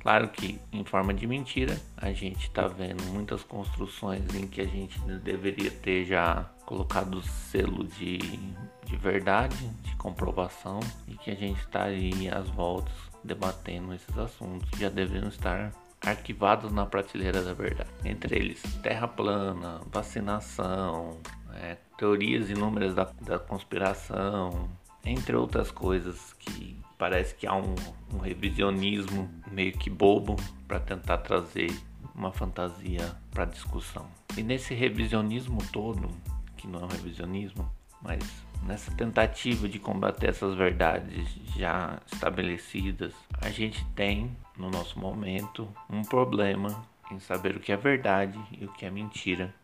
claro 0.00 0.28
que 0.28 0.58
em 0.72 0.84
forma 0.84 1.12
de 1.12 1.26
mentira, 1.26 1.78
a 1.96 2.12
gente 2.12 2.44
está 2.46 2.66
vendo 2.66 3.02
muitas 3.12 3.42
construções 3.42 4.22
em 4.34 4.46
que 4.46 4.60
a 4.60 4.66
gente 4.66 4.98
deveria 5.22 5.70
ter 5.70 6.06
já 6.06 6.48
colocado 6.66 7.18
o 7.18 7.22
selo 7.22 7.84
de, 7.84 8.18
de 8.18 8.96
verdade, 8.96 9.56
de 9.82 9.96
comprovação, 9.96 10.80
e 11.08 11.16
que 11.16 11.30
a 11.30 11.34
gente 11.34 11.60
está 11.60 11.84
aí 11.84 12.28
às 12.28 12.48
voltas 12.50 12.92
debatendo 13.24 13.94
esses 13.94 14.18
assuntos. 14.18 14.68
Já 14.78 14.90
deveriam 14.90 15.28
estar 15.28 15.72
arquivados 16.04 16.72
na 16.72 16.84
prateleira 16.84 17.42
da 17.42 17.54
verdade. 17.54 17.90
Entre 18.04 18.36
eles, 18.36 18.62
terra 18.82 19.08
plana, 19.08 19.80
vacinação, 19.90 21.18
é, 21.54 21.76
teorias 21.96 22.50
inúmeras 22.50 22.94
da, 22.94 23.08
da 23.22 23.38
conspiração, 23.38 24.68
entre 25.04 25.34
outras 25.36 25.70
coisas 25.70 26.32
que 26.34 26.78
parece 26.98 27.34
que 27.34 27.46
há 27.46 27.54
um, 27.54 27.74
um 28.12 28.18
revisionismo 28.18 29.30
meio 29.50 29.72
que 29.72 29.88
bobo 29.88 30.36
para 30.66 30.80
tentar 30.80 31.18
trazer 31.18 31.70
uma 32.14 32.32
fantasia 32.32 33.14
para 33.30 33.44
discussão. 33.44 34.06
E 34.36 34.42
nesse 34.42 34.74
revisionismo 34.74 35.58
todo, 35.72 36.08
que 36.56 36.66
não 36.66 36.80
é 36.80 36.84
um 36.84 36.88
revisionismo, 36.88 37.70
mas 38.02 38.20
nessa 38.62 38.90
tentativa 38.92 39.68
de 39.68 39.78
combater 39.78 40.28
essas 40.28 40.54
verdades 40.54 41.28
já 41.56 41.98
estabelecidas, 42.12 43.12
a 43.40 43.50
gente 43.50 43.84
tem 43.94 44.36
no 44.56 44.70
nosso 44.70 44.98
momento 44.98 45.68
um 45.88 46.02
problema 46.02 46.84
em 47.10 47.20
saber 47.20 47.56
o 47.56 47.60
que 47.60 47.70
é 47.70 47.76
verdade 47.76 48.38
e 48.58 48.64
o 48.64 48.72
que 48.72 48.84
é 48.84 48.90
mentira, 48.90 49.54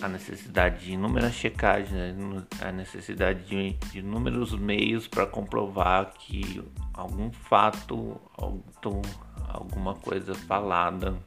a 0.00 0.08
necessidade 0.08 0.84
de 0.84 0.92
inúmeras 0.92 1.34
checagens, 1.34 2.16
a 2.60 2.70
necessidade 2.70 3.44
de, 3.44 3.72
de 3.90 3.98
inúmeros 3.98 4.54
meios 4.54 5.08
para 5.08 5.26
comprovar 5.26 6.12
que 6.14 6.62
algum 6.94 7.32
fato, 7.32 8.20
algum, 8.36 9.02
alguma 9.48 9.94
coisa 9.96 10.34
falada 10.34 11.18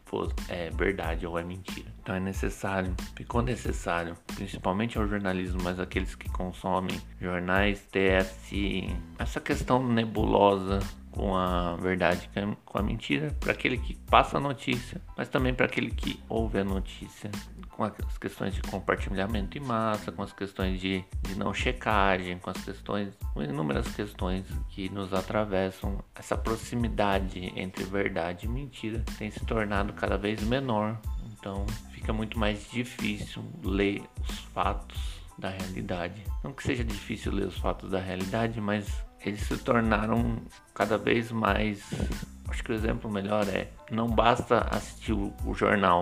é 0.47 0.69
verdade 0.69 1.27
ou 1.27 1.37
é 1.37 1.43
mentira. 1.43 1.94
Então 2.05 2.13
é 2.13 2.19
necessário, 2.19 2.93
ficou 3.15 3.41
necessário, 3.41 4.15
principalmente 4.35 4.95
ao 4.95 5.07
jornalismo, 5.07 5.59
mas 5.63 5.79
aqueles 5.79 6.13
que 6.13 6.29
consomem 6.29 7.01
jornais, 7.19 7.81
ter 7.91 8.23
essa 9.17 9.39
questão 9.39 9.83
nebulosa 9.83 10.77
com 11.09 11.35
a 11.35 11.75
verdade, 11.77 12.29
com 12.63 12.77
a 12.77 12.83
mentira, 12.83 13.35
para 13.39 13.53
aquele 13.53 13.79
que 13.79 13.95
passa 14.07 14.37
a 14.37 14.39
notícia, 14.39 15.01
mas 15.17 15.29
também 15.29 15.51
para 15.51 15.65
aquele 15.65 15.89
que 15.89 16.19
ouve 16.29 16.59
a 16.59 16.63
notícia 16.63 17.31
com 17.75 17.83
as 17.83 18.17
questões 18.17 18.55
de 18.55 18.61
compartilhamento 18.61 19.57
em 19.57 19.61
massa, 19.61 20.11
com 20.11 20.23
as 20.23 20.31
questões 20.31 20.79
de, 20.79 21.03
de 21.23 21.35
não 21.37 21.53
checagem, 21.53 22.39
com 22.39 22.49
as 22.49 22.63
questões, 22.63 23.13
com 23.33 23.43
inúmeras 23.43 23.87
questões 23.93 24.45
que 24.69 24.89
nos 24.89 25.13
atravessam. 25.13 25.97
Essa 26.15 26.37
proximidade 26.37 27.51
entre 27.55 27.83
verdade 27.83 28.45
e 28.45 28.49
mentira 28.49 29.03
tem 29.17 29.29
se 29.29 29.43
tornado 29.45 29.91
cada 29.93 30.17
vez 30.17 30.41
menor, 30.43 30.97
então 31.45 31.63
fica 31.91 32.11
muito 32.11 32.39
mais 32.39 32.71
difícil 32.71 33.43
ler 33.63 34.01
os 34.27 34.39
fatos 34.45 35.21
da 35.37 35.49
realidade. 35.49 36.23
Não 36.43 36.51
que 36.51 36.63
seja 36.63 36.83
difícil 36.83 37.31
ler 37.31 37.45
os 37.45 37.57
fatos 37.59 37.91
da 37.91 37.99
realidade, 37.99 38.59
mas 38.59 39.05
eles 39.23 39.41
se 39.41 39.55
tornaram 39.59 40.41
cada 40.73 40.97
vez 40.97 41.31
mais. 41.31 41.83
Acho 42.47 42.63
que 42.63 42.71
o 42.71 42.73
exemplo 42.73 43.11
melhor 43.11 43.47
é: 43.47 43.69
não 43.91 44.07
basta 44.09 44.61
assistir 44.71 45.13
o, 45.13 45.53
jornal 45.53 46.01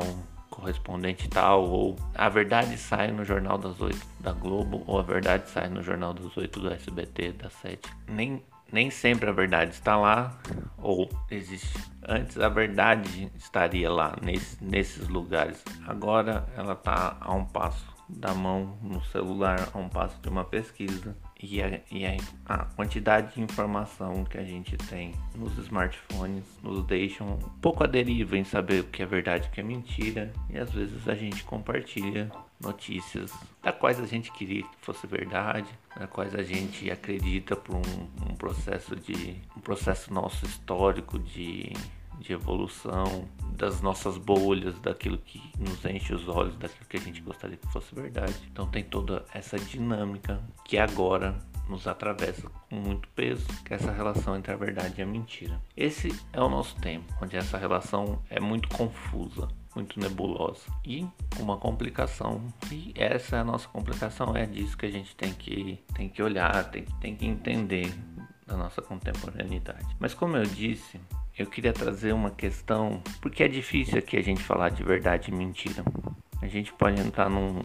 correspondente 0.49 1.27
tal, 1.27 1.65
ou 1.65 1.97
a 2.15 2.29
verdade 2.29 2.77
sai 2.77 3.11
no 3.11 3.25
Jornal 3.25 3.57
das 3.57 3.81
Oito 3.81 4.05
da 4.21 4.31
Globo, 4.31 4.81
ou 4.87 4.97
a 4.97 5.01
verdade 5.01 5.49
sai 5.49 5.67
no 5.67 5.83
Jornal 5.83 6.13
das 6.13 6.37
Oito 6.37 6.61
do 6.61 6.71
SBT, 6.71 7.33
das 7.33 7.51
Sete. 7.53 7.91
Nem, 8.07 8.41
nem 8.73 8.89
sempre 8.89 9.29
a 9.29 9.31
verdade 9.31 9.71
está 9.71 9.95
lá, 9.95 10.35
ou 10.79 11.07
existe. 11.29 11.77
Antes 12.05 12.37
a 12.39 12.49
verdade 12.49 13.31
estaria 13.37 13.89
lá, 13.89 14.17
nesse, 14.21 14.61
nesses 14.61 15.07
lugares. 15.07 15.63
Agora 15.87 16.45
ela 16.57 16.73
está 16.73 17.15
a 17.21 17.33
um 17.33 17.45
passo 17.45 17.93
da 18.09 18.33
mão 18.33 18.77
no 18.81 19.01
celular, 19.05 19.69
a 19.73 19.77
um 19.77 19.87
passo 19.87 20.19
de 20.21 20.27
uma 20.27 20.43
pesquisa 20.43 21.15
e, 21.41 21.61
a, 21.61 21.79
e 21.91 22.05
a, 22.05 22.17
a, 22.45 22.65
quantidade 22.65 23.35
de 23.35 23.41
informação 23.41 24.25
que 24.25 24.37
a 24.37 24.43
gente 24.43 24.75
tem 24.75 25.13
nos 25.35 25.57
smartphones 25.57 26.43
nos 26.61 26.83
deixam 26.85 27.27
um 27.33 27.37
pouco 27.61 27.83
a 27.83 27.87
deriva 27.87 28.37
em 28.37 28.43
saber 28.43 28.81
o 28.81 28.85
que 28.85 29.03
é 29.03 29.05
verdade 29.05 29.45
e 29.45 29.47
o 29.49 29.51
que 29.51 29.61
é 29.61 29.63
mentira. 29.63 30.33
E 30.49 30.57
às 30.57 30.71
vezes 30.71 31.07
a 31.07 31.15
gente 31.15 31.43
compartilha 31.43 32.31
notícias 32.63 33.31
da 33.61 33.71
quais 33.71 33.99
a 33.99 34.05
gente 34.05 34.31
queria 34.31 34.63
que 34.63 34.77
fosse 34.81 35.05
verdade, 35.05 35.67
da 35.95 36.07
quais 36.07 36.33
a 36.33 36.41
gente 36.41 36.89
acredita 36.89 37.55
por 37.55 37.75
um, 37.75 38.31
um 38.31 38.35
processo 38.35 38.95
de 38.95 39.35
um 39.55 39.59
processo 39.59 40.11
nosso 40.11 40.45
histórico 40.45 41.19
de 41.19 41.73
de 42.19 42.33
evolução, 42.33 43.27
das 43.57 43.81
nossas 43.81 44.17
bolhas, 44.17 44.79
daquilo 44.79 45.17
que 45.17 45.41
nos 45.59 45.83
enche 45.85 46.13
os 46.13 46.27
olhos, 46.27 46.55
daquilo 46.57 46.85
que 46.87 46.97
a 46.97 46.99
gente 46.99 47.21
gostaria 47.21 47.57
que 47.57 47.67
fosse 47.67 47.93
verdade. 47.93 48.35
Então 48.51 48.67
tem 48.67 48.83
toda 48.83 49.25
essa 49.33 49.57
dinâmica 49.57 50.41
que 50.63 50.77
agora 50.77 51.37
nos 51.67 51.87
atravessa 51.87 52.49
com 52.69 52.75
muito 52.75 53.07
peso, 53.09 53.45
que 53.63 53.73
é 53.73 53.77
essa 53.77 53.91
relação 53.91 54.35
entre 54.35 54.51
a 54.51 54.55
verdade 54.55 54.95
e 54.97 55.03
a 55.03 55.05
mentira. 55.05 55.61
Esse 55.75 56.13
é 56.31 56.41
o 56.41 56.49
nosso 56.49 56.75
tempo, 56.77 57.13
onde 57.21 57.37
essa 57.37 57.57
relação 57.57 58.21
é 58.29 58.39
muito 58.39 58.67
confusa, 58.69 59.47
muito 59.75 59.99
nebulosa 59.99 60.65
e 60.85 61.07
uma 61.39 61.57
complicação. 61.57 62.41
E 62.71 62.93
essa 62.95 63.37
é 63.37 63.39
a 63.39 63.43
nossa 63.43 63.67
complicação, 63.67 64.35
é 64.35 64.45
disso 64.45 64.77
que 64.77 64.85
a 64.85 64.91
gente 64.91 65.15
tem 65.15 65.33
que, 65.33 65.79
tem 65.93 66.09
que 66.09 66.21
olhar, 66.21 66.69
tem, 66.69 66.85
tem 67.01 67.15
que 67.15 67.25
entender 67.25 67.93
da 68.45 68.57
nossa 68.57 68.81
contemporaneidade. 68.81 69.95
Mas 69.99 70.13
como 70.13 70.37
eu 70.37 70.43
disse, 70.43 70.99
eu 71.37 71.47
queria 71.47 71.73
trazer 71.73 72.13
uma 72.13 72.29
questão, 72.29 73.01
porque 73.21 73.43
é 73.43 73.47
difícil 73.47 73.97
aqui 73.97 74.17
a 74.17 74.21
gente 74.21 74.41
falar 74.41 74.69
de 74.69 74.83
verdade 74.83 75.31
e 75.31 75.33
mentira. 75.33 75.83
A 76.41 76.47
gente 76.47 76.73
pode 76.73 76.99
entrar 76.99 77.29
num, 77.29 77.61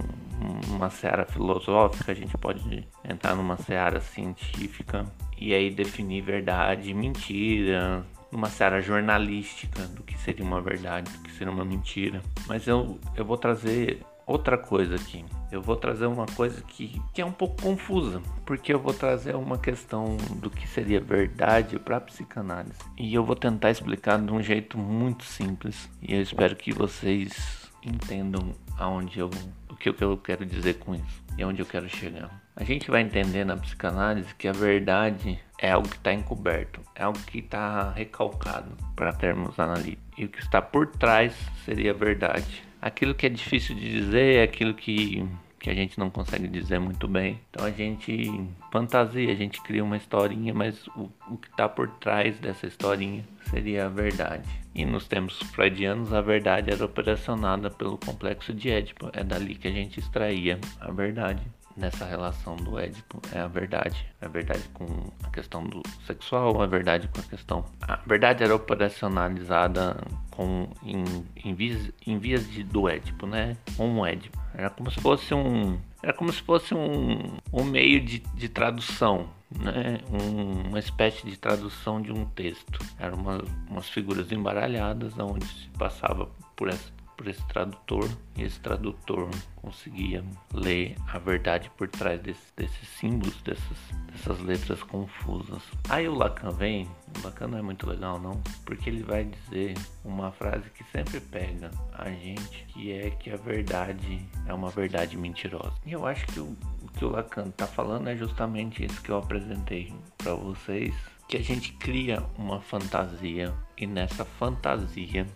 numa 0.69 0.89
seara 0.89 1.27
filosófica, 1.27 2.13
a 2.13 2.15
gente 2.15 2.37
pode 2.39 2.87
entrar 3.05 3.35
numa 3.35 3.57
seara 3.57 4.01
científica 4.01 5.05
e 5.37 5.53
aí 5.53 5.71
definir 5.71 6.23
verdade 6.23 6.91
e 6.91 6.95
mentira, 6.95 8.07
numa 8.31 8.49
seara 8.49 8.81
jornalística 8.81 9.83
do 9.89 10.03
que 10.03 10.17
seria 10.19 10.45
uma 10.45 10.61
verdade, 10.61 11.11
do 11.11 11.19
que 11.21 11.33
seria 11.33 11.53
uma 11.53 11.65
mentira. 11.65 12.21
Mas 12.47 12.67
eu, 12.67 12.99
eu 13.17 13.25
vou 13.25 13.37
trazer 13.37 14.05
outra 14.27 14.59
coisa 14.59 14.97
aqui. 14.97 15.25
Eu 15.51 15.63
vou 15.63 15.75
trazer 15.75 16.07
uma 16.07 16.27
coisa 16.27 16.61
que, 16.63 17.01
que 17.15 17.23
é 17.23 17.25
um 17.25 17.33
pouco 17.33 17.63
confusa, 17.63 18.21
porque 18.45 18.73
eu 18.73 18.79
vou 18.79 18.93
trazer 18.93 19.35
uma 19.35 19.57
questão 19.57 20.19
do 20.37 20.51
que 20.51 20.69
seria 20.69 21.01
verdade 21.01 21.79
para 21.79 21.99
psicanálise. 22.01 22.79
E 22.99 23.15
eu 23.15 23.25
vou 23.25 23.35
tentar 23.35 23.71
explicar 23.71 24.21
de 24.21 24.31
um 24.31 24.43
jeito 24.43 24.77
muito 24.77 25.25
simples. 25.25 25.89
E 26.03 26.15
eu 26.15 26.21
espero 26.21 26.55
que 26.55 26.73
vocês 26.73 27.71
entendam 27.83 28.53
aonde 28.77 29.19
eu, 29.19 29.31
o 29.71 29.75
que 29.75 29.89
eu 29.89 30.17
quero 30.19 30.45
dizer 30.45 30.75
com 30.75 30.95
isso 30.95 31.25
e 31.39 31.43
aonde 31.43 31.63
eu 31.63 31.67
quero 31.67 31.89
chegar. 31.89 32.31
A 32.55 32.65
gente 32.65 32.91
vai 32.91 33.01
entender 33.01 33.45
na 33.45 33.57
psicanálise 33.57 34.35
que 34.35 34.49
a 34.49 34.53
verdade 34.53 35.41
é 35.59 35.71
algo 35.71 35.89
que 35.89 35.97
está 35.97 36.13
encoberto, 36.13 36.81
é 36.95 37.03
algo 37.03 37.19
que 37.21 37.39
está 37.39 37.91
recalcado 37.91 38.71
para 38.95 39.13
termos 39.13 39.59
analíticos. 39.59 40.07
E 40.17 40.25
o 40.25 40.29
que 40.29 40.41
está 40.41 40.63
por 40.63 40.87
trás 40.87 41.35
seria 41.65 41.91
a 41.91 41.95
verdade 41.95 42.69
aquilo 42.81 43.15
que 43.15 43.27
é 43.27 43.29
difícil 43.29 43.75
de 43.75 43.91
dizer 43.91 44.37
é 44.37 44.43
aquilo 44.43 44.75
que, 44.75 45.27
que 45.59 45.71
a 45.71 45.75
gente 45.75 45.99
não 45.99 46.11
consegue 46.11 46.49
dizer 46.49 46.79
muito 46.79 47.07
bem. 47.09 47.41
Então 47.51 47.67
a 47.67 47.71
gente 47.71 48.49
fantasia, 48.73 49.31
a 49.33 49.35
gente 49.35 49.61
cria 49.63 49.85
uma 49.85 49.97
historinha, 49.97 50.55
mas 50.55 50.87
o, 50.89 51.11
o 51.29 51.37
que 51.37 51.49
está 51.49 51.69
por 51.69 51.89
trás 51.99 52.39
dessa 52.39 52.67
historinha 52.67 53.25
seria 53.51 53.87
a 53.87 53.89
verdade. 53.89 54.49
E 54.75 54.85
nos 54.85 55.09
tempos 55.09 55.39
freudianos, 55.55 56.13
a 56.13 56.21
verdade 56.21 56.71
era 56.71 56.85
operacionada 56.85 57.71
pelo 57.71 57.99
complexo 57.99 58.53
de 58.53 58.71
Édipo. 58.71 59.11
É 59.13 59.25
dali 59.25 59.55
que 59.55 59.69
a 59.69 59.73
gente 59.73 59.99
extraía 59.99 60.59
a 60.81 60.91
verdade 60.93 61.43
nessa 61.79 62.05
relação 62.05 62.57
do 62.57 62.79
Édipo 62.79 63.21
é 63.33 63.39
a 63.39 63.47
verdade. 63.47 64.05
É 64.21 64.27
a 64.27 64.29
verdade 64.29 64.69
com 64.75 64.87
a 65.23 65.31
questão 65.31 65.65
do 65.65 65.83
sexual, 66.07 66.61
a 66.61 66.67
verdade 66.67 67.09
com 67.09 67.21
a 67.21 67.25
questão. 67.25 67.65
A 67.81 67.97
verdade 67.97 68.43
era 68.43 68.55
operacionalizada 68.55 69.97
com, 70.31 70.69
em, 70.83 71.05
em, 71.45 71.55
vias, 71.55 71.91
em 72.07 72.19
vias 72.19 72.51
de, 72.51 72.65
do 72.65 72.89
Édipo, 72.89 73.27
né? 73.27 73.57
Com 73.77 74.01
o 74.01 74.05
Édipo. 74.05 74.37
Era 74.55 74.69
como 74.69 74.91
se 74.91 75.01
fosse 75.01 75.33
um. 75.33 75.79
Era 76.03 76.13
como 76.13 76.33
se 76.33 76.43
fosse 76.43 76.75
um, 76.75 77.39
um 77.53 77.65
meio 77.65 78.01
de, 78.01 78.19
de 78.19 78.49
tradução, 78.49 79.29
né? 79.57 80.01
Um, 80.11 80.69
uma 80.69 80.79
espécie 80.79 81.25
de 81.25 81.37
tradução 81.37 82.03
de 82.03 82.13
um 82.13 82.25
texto. 82.25 82.79
Eram 82.99 83.19
uma, 83.19 83.45
umas 83.71 83.89
figuras 83.89 84.33
embaralhadas 84.33 85.17
onde 85.19 85.47
se 85.47 85.69
passava 85.79 86.29
por 86.57 86.69
essa 86.69 86.98
por 87.19 87.27
esse 87.27 87.45
tradutor 87.49 88.09
e 88.37 88.45
esse 88.45 88.61
tradutor 88.61 89.29
conseguia 89.57 90.25
ler 90.55 90.95
a 91.09 91.19
verdade 91.19 91.69
por 91.77 91.89
trás 91.89 92.21
desse, 92.23 92.41
desses 92.57 92.89
símbolos, 92.91 93.43
dessas, 93.43 93.77
dessas 94.13 94.41
letras 94.41 94.83
confusas. 94.85 95.61
Aí 95.89 96.09
o 96.09 96.15
Lacan 96.15 96.53
vem, 96.53 96.89
o 97.19 97.25
Lacan 97.25 97.49
não 97.49 97.59
é 97.59 97.63
muito 97.63 97.89
legal 97.89 98.21
não, 98.21 98.41
porque 98.65 98.89
ele 98.89 99.03
vai 99.03 99.25
dizer 99.25 99.75
uma 100.05 100.31
frase 100.31 100.71
que 100.71 100.85
sempre 100.85 101.21
pega 101.21 101.73
a 101.93 102.09
gente, 102.09 102.65
que 102.69 102.93
é 102.93 103.11
que 103.11 103.31
a 103.31 103.37
verdade 103.37 104.25
é 104.47 104.55
uma 104.55 104.71
verdade 104.71 105.17
mentirosa. 105.17 105.75
E 105.85 105.93
eu 105.93 106.07
acho 106.07 106.25
que 106.29 106.39
o, 106.39 106.57
o 106.83 106.89
que 106.97 107.05
o 107.05 107.11
Lacan 107.11 107.49
está 107.49 107.67
falando 107.67 108.09
é 108.09 108.17
justamente 108.17 108.85
isso 108.85 109.03
que 109.03 109.11
eu 109.11 109.19
apresentei 109.19 109.93
para 110.17 110.35
vocês, 110.35 110.95
que 111.27 111.37
a 111.37 111.43
gente 111.43 111.73
cria 111.73 112.23
uma 112.39 112.61
fantasia 112.61 113.53
e 113.77 113.89
nessa 113.89 114.25
fantasia 114.25 115.27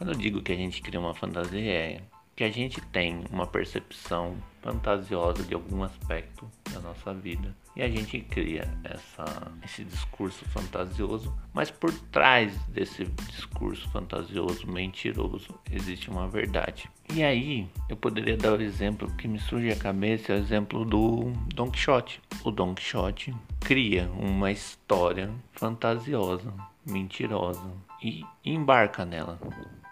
quando 0.00 0.12
eu 0.12 0.18
digo 0.18 0.40
que 0.40 0.50
a 0.50 0.56
gente 0.56 0.80
cria 0.80 0.98
uma 0.98 1.12
fantasia, 1.12 1.60
é 1.60 2.00
que 2.34 2.42
a 2.42 2.50
gente 2.50 2.80
tem 2.80 3.22
uma 3.30 3.46
percepção 3.46 4.34
fantasiosa 4.62 5.42
de 5.42 5.52
algum 5.52 5.82
aspecto 5.82 6.50
da 6.72 6.80
nossa 6.80 7.12
vida 7.12 7.54
e 7.76 7.82
a 7.82 7.88
gente 7.88 8.18
cria 8.20 8.66
essa, 8.82 9.52
esse 9.62 9.84
discurso 9.84 10.42
fantasioso, 10.46 11.36
mas 11.52 11.70
por 11.70 11.92
trás 11.92 12.56
desse 12.68 13.04
discurso 13.28 13.90
fantasioso, 13.90 14.66
mentiroso, 14.66 15.54
existe 15.70 16.08
uma 16.08 16.26
verdade. 16.26 16.90
E 17.12 17.22
aí 17.22 17.68
eu 17.86 17.94
poderia 17.94 18.38
dar 18.38 18.54
o 18.54 18.62
exemplo 18.62 19.14
que 19.16 19.28
me 19.28 19.38
surge 19.38 19.70
à 19.70 19.76
cabeça, 19.76 20.32
é 20.32 20.36
o 20.36 20.38
exemplo 20.38 20.82
do 20.82 21.30
Don 21.54 21.70
Quixote. 21.70 22.22
O 22.42 22.50
Don 22.50 22.74
Quixote 22.74 23.34
cria 23.60 24.10
uma 24.12 24.50
história 24.50 25.30
fantasiosa, 25.52 26.54
mentirosa 26.86 27.70
e 28.02 28.24
embarca 28.42 29.04
nela 29.04 29.38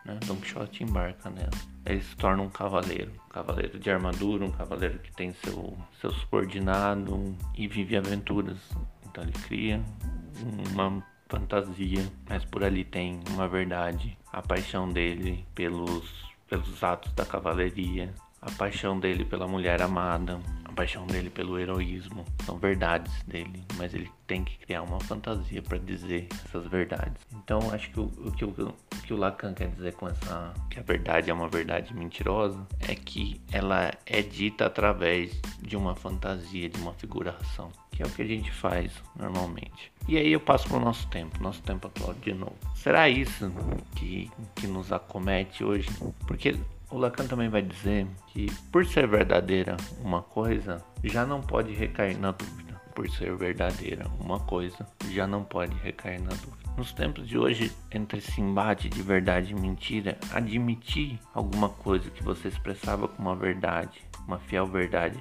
né? 0.09 0.21
Don 0.27 0.37
Quixote 0.37 0.83
embarca 0.83 1.31
nela. 1.31 1.51
Ele 1.85 2.01
se 2.01 2.17
torna 2.17 2.43
um 2.43 2.49
cavaleiro, 2.49 3.13
um 3.27 3.29
cavaleiro 3.29 3.79
de 3.79 3.91
armadura, 3.91 4.45
um 4.45 4.51
cavaleiro 4.51 4.99
que 4.99 5.13
tem 5.13 5.33
seu, 5.45 5.77
seu 6.01 6.11
subordinado 6.11 7.37
e 7.57 7.69
vive 7.69 7.97
aventuras. 7.97 8.59
Então 9.07 9.23
ele 9.23 9.33
cria 9.33 9.83
uma 10.73 11.03
fantasia, 11.29 12.05
mas 12.29 12.45
por 12.45 12.65
ali 12.65 12.85
tem 12.85 13.21
uma 13.31 13.47
verdade. 13.47 14.17
A 14.33 14.43
paixão 14.43 14.91
dele 14.91 15.47
pelos, 15.55 16.25
pelos 16.49 16.83
atos 16.83 17.13
da 17.13 17.25
cavalaria, 17.25 18.13
a 18.41 18.51
paixão 18.53 18.99
dele 18.99 19.25
pela 19.25 19.47
mulher 19.47 19.83
amada, 19.83 20.39
paixão 20.79 21.09
dele 21.09 21.29
pelo 21.29 21.59
heroísmo, 21.59 22.25
são 22.47 22.57
verdades 22.57 23.13
dele, 23.25 23.65
mas 23.77 23.93
ele 23.93 24.09
tem 24.29 24.45
que 24.45 24.57
criar 24.59 24.83
uma 24.83 25.01
fantasia 25.01 25.61
para 25.61 25.77
dizer 25.77 26.29
essas 26.45 26.69
verdades. 26.69 27.21
Então 27.35 27.59
acho 27.73 27.91
que 27.91 27.99
o, 27.99 28.05
o, 28.05 28.31
que 28.31 28.45
o, 28.45 28.49
o 28.51 29.03
que 29.03 29.13
o 29.13 29.17
Lacan 29.17 29.55
quer 29.55 29.67
dizer 29.71 29.95
com 29.95 30.07
essa 30.07 30.55
que 30.71 30.79
a 30.79 30.83
verdade 30.83 31.33
é 31.33 31.35
uma 31.35 31.49
verdade 31.49 31.93
mentirosa 31.93 32.65
é 32.89 32.95
que 32.95 33.41
ela 33.51 33.91
é 34.07 34.23
dita 34.23 34.67
através 34.67 35.41
de 35.61 35.77
uma 35.77 35.97
fantasia, 35.97 36.69
de 36.69 36.81
uma 36.81 36.95
figuração, 36.95 37.73
que 37.91 38.01
é 38.01 38.07
o 38.07 38.11
que 38.11 38.23
a 38.23 38.27
gente 38.27 38.53
faz 38.53 38.93
normalmente. 39.19 39.91
E 40.07 40.17
aí 40.17 40.33
eu 40.33 40.39
passo 40.39 40.69
para 40.69 40.77
o 40.77 40.81
nosso 40.81 41.09
tempo, 41.09 41.43
nosso 41.43 41.61
tempo 41.63 41.89
atual 41.89 42.15
de 42.15 42.33
novo. 42.33 42.57
Será 42.77 43.09
isso 43.09 43.51
que, 43.97 44.31
que 44.55 44.69
nos 44.69 44.93
acomete 44.93 45.65
hoje? 45.65 45.89
Porque 46.25 46.57
o 46.91 46.99
Lacan 46.99 47.27
também 47.27 47.49
vai 47.49 47.63
dizer 47.63 48.07
que, 48.29 48.47
por 48.73 48.87
ser 48.87 49.07
verdadeira 49.07 49.77
uma 50.03 50.23
coisa, 50.23 50.83
já 51.05 51.27
não 51.27 51.41
pode 51.41 51.73
recair 51.73 52.19
na 52.19 52.33
dúvida. 52.33 52.69
Por 52.95 53.09
ser 53.11 53.37
verdadeira 53.37 54.07
uma 54.19 54.41
coisa, 54.41 54.87
já 55.11 55.27
não 55.27 55.45
pode 55.45 55.75
recair 55.77 56.21
na 56.21 56.31
dúvida. 56.31 56.69
Nos 56.77 56.93
tempos 56.93 57.29
de 57.29 57.39
hoje, 57.39 57.73
entre 57.93 58.19
esse 58.19 58.41
embate 58.41 58.89
de 58.89 59.03
verdade 59.03 59.53
e 59.53 59.61
mentira, 59.61 60.19
admitir 60.33 61.19
alguma 61.35 61.69
coisa 61.69 62.11
que 62.11 62.23
você 62.23 62.49
expressava 62.49 63.07
como 63.07 63.29
uma 63.29 63.37
verdade, 63.37 64.01
uma 64.27 64.39
fiel 64.39 64.67
verdade, 64.67 65.19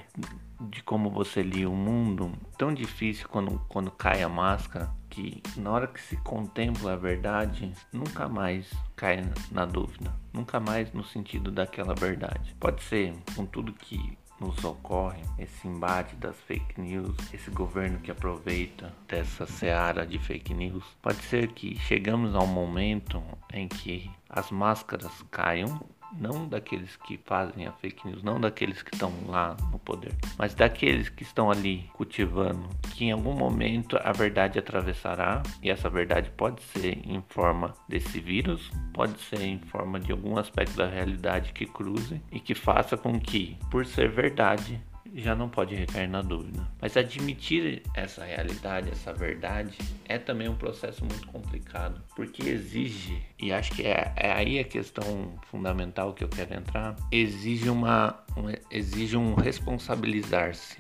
de 0.59 0.81
como 0.83 1.09
você 1.09 1.41
lia 1.41 1.69
o 1.69 1.75
mundo, 1.75 2.31
tão 2.57 2.73
difícil 2.73 3.27
quando, 3.29 3.59
quando 3.67 3.91
cai 3.91 4.23
a 4.23 4.29
máscara, 4.29 4.89
que 5.09 5.41
na 5.55 5.71
hora 5.71 5.87
que 5.87 6.01
se 6.01 6.17
contempla 6.17 6.93
a 6.93 6.97
verdade, 6.97 7.71
nunca 7.91 8.27
mais 8.27 8.69
cai 8.95 9.23
na 9.51 9.65
dúvida, 9.65 10.13
nunca 10.33 10.59
mais 10.59 10.91
no 10.93 11.03
sentido 11.03 11.51
daquela 11.51 11.93
verdade. 11.93 12.55
Pode 12.59 12.83
ser 12.83 13.13
com 13.35 13.45
tudo 13.45 13.73
que 13.73 14.17
nos 14.39 14.63
ocorre, 14.63 15.23
esse 15.39 15.67
embate 15.67 16.15
das 16.15 16.35
fake 16.41 16.79
news, 16.79 17.15
esse 17.33 17.49
governo 17.49 17.99
que 17.99 18.11
aproveita 18.11 18.93
dessa 19.07 19.45
seara 19.45 20.05
de 20.05 20.19
fake 20.19 20.53
news, 20.53 20.83
pode 21.01 21.21
ser 21.23 21.51
que 21.53 21.77
chegamos 21.79 22.35
a 22.35 22.39
um 22.39 22.47
momento 22.47 23.21
em 23.51 23.67
que 23.67 24.11
as 24.29 24.51
máscaras 24.51 25.23
caiam 25.31 25.79
não 26.13 26.47
daqueles 26.47 26.95
que 26.95 27.17
fazem 27.25 27.67
a 27.67 27.71
fake 27.71 28.07
news, 28.07 28.23
não 28.23 28.39
daqueles 28.39 28.81
que 28.81 28.93
estão 28.93 29.11
lá 29.27 29.55
no 29.71 29.79
poder, 29.79 30.13
mas 30.37 30.53
daqueles 30.53 31.09
que 31.09 31.23
estão 31.23 31.49
ali 31.49 31.89
cultivando, 31.93 32.67
que 32.93 33.05
em 33.05 33.11
algum 33.11 33.33
momento 33.33 33.97
a 34.03 34.11
verdade 34.11 34.59
atravessará, 34.59 35.43
e 35.61 35.69
essa 35.69 35.89
verdade 35.89 36.29
pode 36.31 36.61
ser 36.63 36.97
em 37.05 37.23
forma 37.29 37.73
desse 37.87 38.19
vírus, 38.19 38.71
pode 38.93 39.19
ser 39.21 39.41
em 39.41 39.59
forma 39.59 39.99
de 39.99 40.11
algum 40.11 40.37
aspecto 40.37 40.75
da 40.77 40.87
realidade 40.87 41.53
que 41.53 41.65
cruze 41.65 42.21
e 42.31 42.39
que 42.39 42.55
faça 42.55 42.97
com 42.97 43.19
que, 43.19 43.57
por 43.69 43.85
ser 43.85 44.09
verdade, 44.09 44.81
já 45.21 45.35
não 45.35 45.49
pode 45.49 45.75
recair 45.75 46.07
na 46.07 46.21
dúvida. 46.21 46.67
Mas 46.79 46.95
admitir 46.95 47.81
essa 47.95 48.23
realidade, 48.23 48.89
essa 48.91 49.11
verdade, 49.13 49.77
é 50.05 50.17
também 50.17 50.47
um 50.47 50.55
processo 50.55 51.03
muito 51.03 51.27
complicado, 51.27 52.01
porque 52.15 52.43
exige, 52.43 53.21
e 53.39 53.51
acho 53.51 53.71
que 53.71 53.83
é, 53.83 54.13
é 54.15 54.31
aí 54.31 54.59
a 54.59 54.63
questão 54.63 55.33
fundamental 55.49 56.13
que 56.13 56.23
eu 56.23 56.29
quero 56.29 56.53
entrar, 56.53 56.95
exige 57.11 57.69
uma, 57.69 58.23
um, 58.37 58.45
exige 58.69 59.17
um 59.17 59.33
responsabilizar-se. 59.33 60.77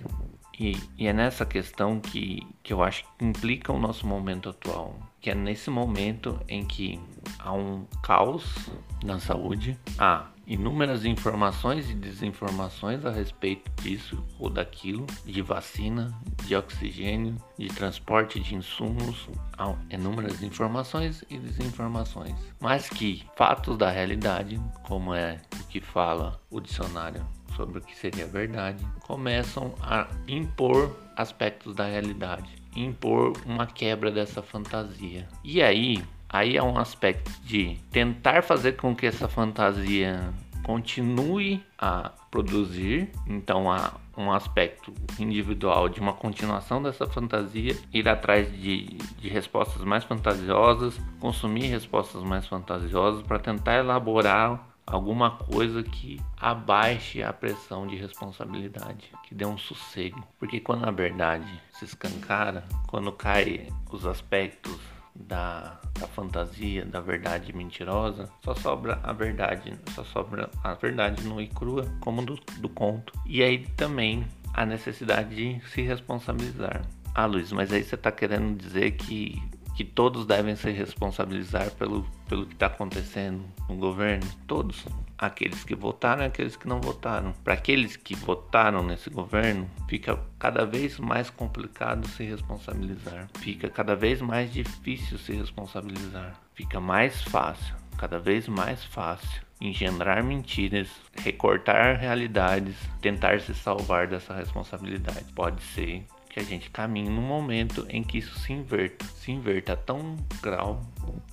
E, 0.59 0.75
e, 0.97 1.07
é 1.07 1.13
nessa 1.13 1.45
questão 1.45 1.99
que, 1.99 2.41
que 2.63 2.73
eu 2.73 2.81
acho 2.81 3.05
que 3.17 3.25
implica 3.25 3.71
o 3.71 3.79
nosso 3.79 4.07
momento 4.07 4.49
atual, 4.49 4.97
que 5.21 5.29
é 5.29 5.35
nesse 5.35 5.69
momento 5.69 6.39
em 6.47 6.65
que 6.65 6.99
há 7.37 7.53
um 7.53 7.85
caos 8.01 8.69
na 9.03 9.19
saúde, 9.19 9.77
há 9.99 10.27
inúmeras 10.47 11.03
informações 11.03 11.89
e 11.89 11.93
desinformações 11.93 13.05
a 13.05 13.11
respeito 13.11 13.69
disso 13.81 14.23
ou 14.39 14.49
daquilo, 14.49 15.05
de 15.25 15.41
vacina, 15.41 16.17
de 16.45 16.55
oxigênio, 16.55 17.35
de 17.59 17.67
transporte 17.67 18.39
de 18.39 18.55
insumos, 18.55 19.27
há 19.57 19.75
inúmeras 19.91 20.41
informações 20.41 21.23
e 21.29 21.37
desinformações, 21.37 22.35
mas 22.61 22.89
que 22.89 23.25
fatos 23.35 23.77
da 23.77 23.91
realidade, 23.91 24.59
como 24.83 25.13
é 25.13 25.41
o 25.59 25.67
que 25.67 25.81
fala 25.81 26.39
o 26.49 26.61
dicionário 26.61 27.27
sobre 27.55 27.79
o 27.79 27.81
que 27.81 27.95
seria 27.95 28.25
verdade, 28.27 28.85
começam 29.01 29.73
a 29.81 30.07
impor 30.27 30.95
aspectos 31.15 31.75
da 31.75 31.85
realidade, 31.85 32.49
impor 32.75 33.33
uma 33.45 33.65
quebra 33.65 34.11
dessa 34.11 34.43
fantasia. 34.43 35.27
E 35.43 35.61
aí, 35.61 36.03
aí 36.29 36.57
é 36.57 36.63
um 36.63 36.77
aspecto 36.77 37.31
de 37.43 37.77
tentar 37.91 38.43
fazer 38.43 38.73
com 38.73 38.95
que 38.95 39.05
essa 39.05 39.27
fantasia 39.27 40.33
continue 40.63 41.63
a 41.77 42.11
produzir, 42.29 43.09
então 43.25 43.71
há 43.71 43.93
um 44.17 44.31
aspecto 44.31 44.93
individual 45.17 45.87
de 45.87 46.01
uma 46.01 46.11
continuação 46.11 46.83
dessa 46.83 47.07
fantasia, 47.07 47.77
ir 47.93 48.09
atrás 48.09 48.51
de, 48.51 48.97
de 49.19 49.29
respostas 49.29 49.83
mais 49.83 50.03
fantasiosas, 50.03 50.99
consumir 51.21 51.67
respostas 51.67 52.21
mais 52.21 52.45
fantasiosas 52.45 53.21
para 53.21 53.39
tentar 53.39 53.75
elaborar 53.75 54.67
alguma 54.85 55.31
coisa 55.31 55.83
que 55.83 56.19
abaixe 56.39 57.21
a 57.21 57.31
pressão 57.31 57.85
de 57.85 57.95
responsabilidade, 57.95 59.11
que 59.23 59.35
dê 59.35 59.45
um 59.45 59.57
sossego. 59.57 60.25
Porque 60.39 60.59
quando 60.59 60.85
a 60.85 60.91
verdade 60.91 61.47
se 61.71 61.85
escancara, 61.85 62.65
quando 62.87 63.11
cai 63.11 63.67
os 63.91 64.05
aspectos 64.05 64.77
da, 65.19 65.79
da 65.99 66.07
fantasia, 66.07 66.85
da 66.85 66.99
verdade 66.99 67.53
mentirosa, 67.53 68.29
só 68.43 68.53
sobra 68.55 68.99
a 69.03 69.13
verdade, 69.13 69.73
só 69.93 70.03
sobra 70.03 70.49
a 70.63 70.73
verdade 70.73 71.23
nua 71.23 71.41
e 71.41 71.47
crua, 71.47 71.85
como 71.99 72.21
do, 72.23 72.39
do 72.59 72.69
conto. 72.69 73.13
E 73.25 73.41
aí 73.41 73.65
também 73.75 74.25
a 74.53 74.65
necessidade 74.65 75.35
de 75.35 75.67
se 75.69 75.81
responsabilizar. 75.81 76.81
Ah, 77.13 77.25
Luiz, 77.25 77.51
mas 77.51 77.71
aí 77.71 77.83
você 77.83 77.95
está 77.95 78.11
querendo 78.11 78.57
dizer 78.57 78.91
que 78.91 79.41
que 79.77 79.85
todos 79.85 80.25
devem 80.25 80.55
se 80.55 80.71
responsabilizar 80.71 81.69
pelo, 81.75 82.03
pelo 82.27 82.47
que 82.47 82.53
está 82.53 82.65
acontecendo 82.65 83.45
no 83.69 83.75
governo? 83.75 84.27
Todos. 84.47 84.83
Aqueles 85.15 85.63
que 85.63 85.75
votaram 85.75 86.23
e 86.23 86.25
aqueles 86.25 86.55
que 86.55 86.67
não 86.67 86.81
votaram. 86.81 87.31
Para 87.43 87.53
aqueles 87.53 87.95
que 87.95 88.15
votaram 88.15 88.81
nesse 88.81 89.07
governo, 89.11 89.69
fica 89.87 90.19
cada 90.39 90.65
vez 90.65 90.99
mais 90.99 91.29
complicado 91.29 92.07
se 92.07 92.23
responsabilizar. 92.23 93.27
Fica 93.35 93.69
cada 93.69 93.95
vez 93.95 94.19
mais 94.19 94.51
difícil 94.51 95.19
se 95.19 95.33
responsabilizar. 95.33 96.33
Fica 96.55 96.79
mais 96.79 97.21
fácil, 97.21 97.75
cada 97.99 98.17
vez 98.17 98.47
mais 98.47 98.83
fácil 98.83 99.45
engendrar 99.61 100.23
mentiras, 100.23 100.89
recortar 101.13 101.97
realidades, 101.97 102.75
tentar 102.99 103.41
se 103.41 103.53
salvar 103.53 104.07
dessa 104.07 104.33
responsabilidade. 104.33 105.25
Pode 105.35 105.61
ser 105.61 106.03
que 106.37 106.39
a 106.39 106.43
gente 106.43 106.69
caminhe 106.69 107.09
no 107.09 107.21
momento 107.21 107.87
em 107.89 108.03
que 108.03 108.19
isso 108.19 108.37
se 108.39 108.53
inverta, 108.53 109.03
se 109.05 109.31
inverta 109.31 109.73
a 109.73 109.75
tão 109.75 110.15
grau 110.39 110.81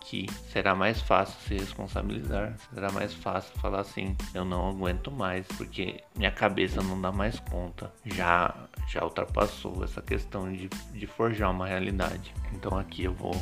que 0.01 0.27
será 0.51 0.75
mais 0.75 1.03
fácil 1.03 1.39
se 1.47 1.55
responsabilizar, 1.55 2.57
será 2.73 2.91
mais 2.91 3.13
fácil 3.13 3.53
falar 3.61 3.81
assim, 3.81 4.17
eu 4.33 4.47
não 4.47 4.71
aguento 4.71 5.11
mais 5.11 5.47
porque 5.59 6.03
minha 6.17 6.31
cabeça 6.31 6.83
não 6.83 6.99
dá 6.99 7.13
mais 7.13 7.39
conta, 7.39 7.93
já 8.07 8.55
já 8.89 9.05
ultrapassou 9.05 9.85
essa 9.85 10.01
questão 10.01 10.51
de, 10.51 10.69
de 10.69 11.07
forjar 11.07 11.51
uma 11.51 11.67
realidade. 11.67 12.33
Então 12.55 12.79
aqui 12.79 13.05
eu 13.05 13.13
vou 13.13 13.35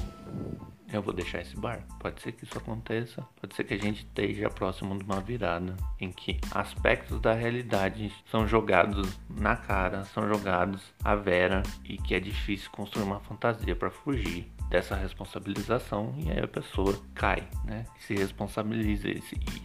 eu 0.93 1.03
vou 1.03 1.13
deixar 1.13 1.41
esse 1.41 1.57
bar. 1.57 1.85
Pode 1.99 2.21
ser 2.21 2.33
que 2.33 2.45
isso 2.45 2.57
aconteça, 2.57 3.27
pode 3.41 3.55
ser 3.55 3.65
que 3.65 3.75
a 3.75 3.79
gente 3.79 3.99
esteja 3.99 4.49
próximo 4.51 4.97
de 4.97 5.05
uma 5.05 5.21
virada 5.21 5.77
em 6.01 6.11
que 6.11 6.39
aspectos 6.51 7.21
da 7.21 7.33
realidade 7.33 8.13
são 8.31 8.47
jogados 8.47 9.09
na 9.29 9.57
cara, 9.57 10.05
são 10.07 10.29
jogados 10.29 10.83
à 11.05 11.15
vera 11.15 11.63
e 11.85 11.97
que 11.97 12.15
é 12.15 12.21
difícil 12.21 12.71
construir 12.71 13.05
uma 13.05 13.21
fantasia 13.21 13.75
para 13.75 13.91
fugir 13.91 14.51
dessa 14.69 14.95
responsabilização 14.95 16.15
e 16.19 16.31
aí 16.31 16.41
a 16.41 16.49
pessoa 16.49 16.99
cai, 17.15 17.47
né? 17.65 17.85
Se 18.01 18.15
responsabiliza 18.15 19.09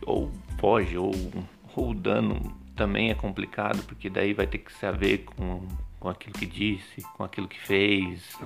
ou 0.05 0.31
foge 0.59 0.97
ou, 0.97 1.11
ou 1.75 1.91
o 1.91 1.93
dano 1.93 2.55
também 2.75 3.09
é 3.09 3.15
complicado 3.15 3.83
porque 3.83 4.09
daí 4.09 4.33
vai 4.33 4.47
ter 4.47 4.59
que 4.59 4.73
se 4.73 4.85
haver 4.85 5.25
com 5.25 5.65
com 5.99 6.09
aquilo 6.09 6.33
que 6.33 6.45
disse, 6.45 7.01
com 7.15 7.23
aquilo 7.23 7.47
que 7.47 7.59
fez. 7.59 8.37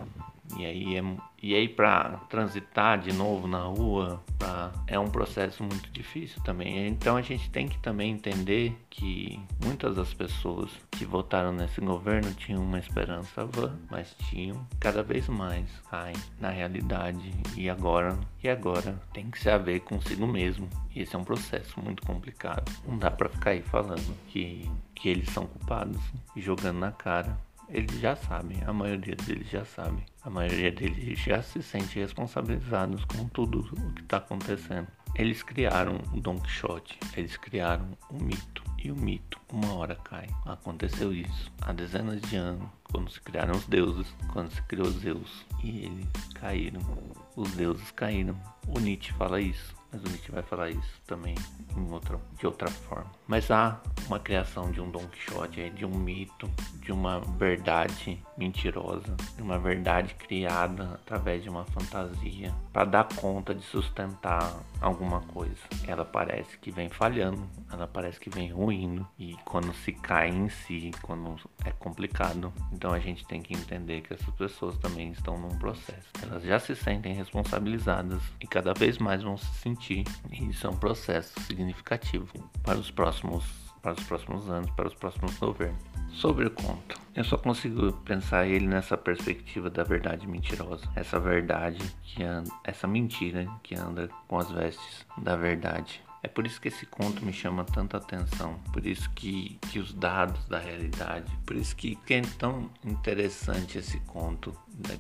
E 0.57 0.65
aí, 0.65 0.97
é, 0.97 1.55
aí 1.55 1.69
para 1.69 2.17
transitar 2.29 2.99
de 2.99 3.13
novo 3.13 3.47
na 3.47 3.61
rua 3.61 4.21
pra, 4.37 4.71
é 4.87 4.99
um 4.99 5.09
processo 5.09 5.63
muito 5.63 5.89
difícil 5.91 6.41
também. 6.43 6.87
Então 6.87 7.15
a 7.15 7.21
gente 7.21 7.49
tem 7.49 7.67
que 7.67 7.77
também 7.79 8.11
entender 8.11 8.75
que 8.89 9.39
muitas 9.63 9.95
das 9.95 10.13
pessoas 10.13 10.69
que 10.91 11.05
votaram 11.05 11.51
nesse 11.53 11.79
governo 11.79 12.33
tinham 12.33 12.63
uma 12.63 12.79
esperança 12.79 13.45
vã, 13.45 13.77
mas 13.89 14.15
tinham 14.29 14.67
cada 14.79 15.01
vez 15.01 15.27
mais 15.27 15.69
na 16.39 16.49
realidade 16.49 17.31
e 17.55 17.69
agora 17.69 18.17
e 18.43 18.49
agora 18.49 18.99
tem 19.13 19.29
que 19.29 19.39
se 19.39 19.49
haver 19.49 19.81
consigo 19.81 20.27
mesmo. 20.27 20.69
E 20.93 21.01
esse 21.01 21.15
é 21.15 21.19
um 21.19 21.23
processo 21.23 21.79
muito 21.79 22.03
complicado. 22.03 22.71
Não 22.85 22.97
dá 22.97 23.09
para 23.09 23.29
ficar 23.29 23.51
aí 23.51 23.61
falando 23.61 24.15
que 24.27 24.69
que 25.01 25.09
eles 25.09 25.29
são 25.31 25.47
culpados 25.47 25.99
jogando 26.35 26.77
na 26.77 26.91
cara. 26.91 27.35
Eles 27.71 27.99
já 27.99 28.17
sabem, 28.17 28.61
a 28.67 28.73
maioria 28.73 29.15
deles 29.15 29.49
já 29.49 29.63
sabe. 29.63 30.03
A 30.23 30.29
maioria 30.29 30.71
deles 30.71 31.17
já 31.19 31.41
se 31.41 31.63
sente 31.63 31.99
responsabilizados 31.99 33.05
com 33.05 33.27
tudo 33.29 33.59
o 33.59 33.93
que 33.93 34.01
está 34.01 34.17
acontecendo. 34.17 34.87
Eles 35.15 35.41
criaram 35.41 36.01
o 36.13 36.19
Don 36.19 36.37
Quixote, 36.39 36.99
eles 37.15 37.37
criaram 37.37 37.97
um 38.11 38.23
mito. 38.23 38.61
e 38.83 38.91
o 38.91 38.95
mito 38.95 39.39
uma 39.51 39.73
hora 39.75 39.95
cai. 39.95 40.27
Aconteceu 40.45 41.13
isso 41.13 41.51
há 41.61 41.71
dezenas 41.71 42.19
de 42.21 42.35
anos, 42.35 42.67
quando 42.91 43.09
se 43.09 43.21
criaram 43.21 43.55
os 43.55 43.65
deuses, 43.67 44.13
quando 44.33 44.51
se 44.51 44.61
criou 44.63 44.89
Zeus 44.89 45.45
e 45.63 45.85
eles 45.85 46.07
caíram. 46.33 46.81
Os 47.35 47.51
deuses 47.51 47.91
caíram. 47.91 48.37
O 48.67 48.79
Nietzsche 48.79 49.13
fala 49.13 49.39
isso 49.39 49.80
mas 49.91 50.01
o 50.01 50.09
Nietzsche 50.09 50.31
vai 50.31 50.43
falar 50.43 50.69
isso 50.69 51.01
também 51.05 51.35
outra, 51.91 52.19
de 52.39 52.45
outra 52.45 52.69
forma. 52.69 53.11
Mas 53.27 53.49
há 53.51 53.79
uma 54.07 54.19
criação 54.19 54.71
de 54.71 54.81
um 54.81 54.89
Don 54.89 55.05
Quixote, 55.07 55.69
de 55.71 55.85
um 55.85 55.97
mito, 55.97 56.49
de 56.81 56.91
uma 56.91 57.19
verdade 57.19 58.21
mentirosa, 58.37 59.15
de 59.35 59.41
uma 59.41 59.59
verdade 59.59 60.13
criada 60.15 60.99
através 61.01 61.43
de 61.43 61.49
uma 61.49 61.65
fantasia 61.65 62.53
para 62.71 62.85
dar 62.85 63.07
conta 63.15 63.53
de 63.53 63.63
sustentar 63.63 64.63
alguma 64.79 65.21
coisa. 65.21 65.61
Ela 65.87 66.05
parece 66.05 66.57
que 66.57 66.71
vem 66.71 66.89
falhando, 66.89 67.47
ela 67.71 67.87
parece 67.87 68.19
que 68.19 68.29
vem 68.29 68.51
ruindo 68.51 69.07
e 69.19 69.35
quando 69.45 69.73
se 69.73 69.91
cai 69.91 70.29
em 70.29 70.49
si, 70.49 70.91
quando 71.01 71.35
é 71.65 71.71
complicado, 71.71 72.53
então 72.71 72.91
a 72.91 72.99
gente 72.99 73.25
tem 73.25 73.41
que 73.41 73.53
entender 73.53 74.01
que 74.01 74.13
essas 74.13 74.33
pessoas 74.35 74.77
também 74.77 75.11
estão 75.11 75.37
num 75.37 75.57
processo. 75.57 76.09
Elas 76.21 76.43
já 76.43 76.59
se 76.59 76.75
sentem 76.75 77.13
responsabilizadas 77.13 78.21
e 78.39 78.47
cada 78.47 78.73
vez 78.73 78.97
mais 78.97 79.21
vão 79.23 79.37
se 79.37 79.53
sentir 79.55 79.80
e 79.89 80.03
isso 80.49 80.67
é 80.67 80.69
um 80.69 80.77
processo 80.77 81.39
significativo 81.41 82.27
para 82.63 82.77
os 82.77 82.91
próximos, 82.91 83.43
para 83.81 83.93
os 83.93 84.03
próximos 84.03 84.49
anos, 84.49 84.69
para 84.71 84.87
os 84.87 84.93
próximos 84.93 85.37
governos. 85.37 85.81
Sobre 86.11 86.45
o 86.45 86.51
conto, 86.51 86.99
eu 87.15 87.23
só 87.23 87.37
consigo 87.37 87.93
pensar 88.03 88.45
ele 88.45 88.67
nessa 88.67 88.97
perspectiva 88.97 89.69
da 89.69 89.83
verdade 89.83 90.27
mentirosa, 90.27 90.85
essa 90.93 91.19
verdade 91.19 91.79
que 92.03 92.21
anda, 92.21 92.51
essa 92.65 92.85
mentira 92.85 93.47
que 93.63 93.75
anda 93.75 94.09
com 94.27 94.37
as 94.37 94.51
vestes 94.51 95.05
da 95.17 95.35
verdade. 95.35 96.01
É 96.23 96.27
por 96.27 96.45
isso 96.45 96.61
que 96.61 96.67
esse 96.67 96.85
conto 96.85 97.25
me 97.25 97.33
chama 97.33 97.63
tanta 97.63 97.97
atenção, 97.97 98.59
por 98.71 98.85
isso 98.85 99.09
que, 99.11 99.57
que 99.71 99.79
os 99.79 99.91
dados 99.91 100.45
da 100.47 100.59
realidade, 100.59 101.31
por 101.45 101.55
isso 101.55 101.75
que, 101.75 101.95
que 101.95 102.13
é 102.13 102.21
tão 102.37 102.69
interessante 102.85 103.79
esse 103.79 103.99
conto 104.01 104.55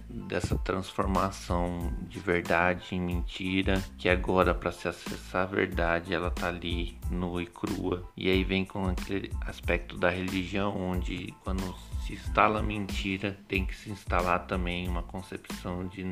dessa 0.09 0.57
transformação 0.57 1.91
de 2.07 2.19
verdade 2.19 2.95
em 2.95 3.01
mentira, 3.01 3.81
que 3.97 4.09
agora 4.09 4.53
para 4.53 4.71
se 4.71 4.87
acessar 4.87 5.43
a 5.43 5.45
verdade 5.45 6.13
ela 6.13 6.31
tá 6.31 6.47
ali 6.47 6.97
nua 7.09 7.43
e 7.43 7.45
crua. 7.45 8.07
E 8.15 8.29
aí 8.29 8.43
vem 8.43 8.65
com 8.65 8.85
aquele 8.87 9.31
aspecto 9.41 9.97
da 9.97 10.09
religião 10.09 10.75
onde 10.77 11.33
quando 11.43 11.75
se 12.05 12.13
instala 12.13 12.61
mentira, 12.61 13.37
tem 13.47 13.65
que 13.65 13.75
se 13.75 13.91
instalar 13.91 14.47
também 14.47 14.87
uma 14.87 15.03
concepção 15.03 15.87
de 15.87 16.03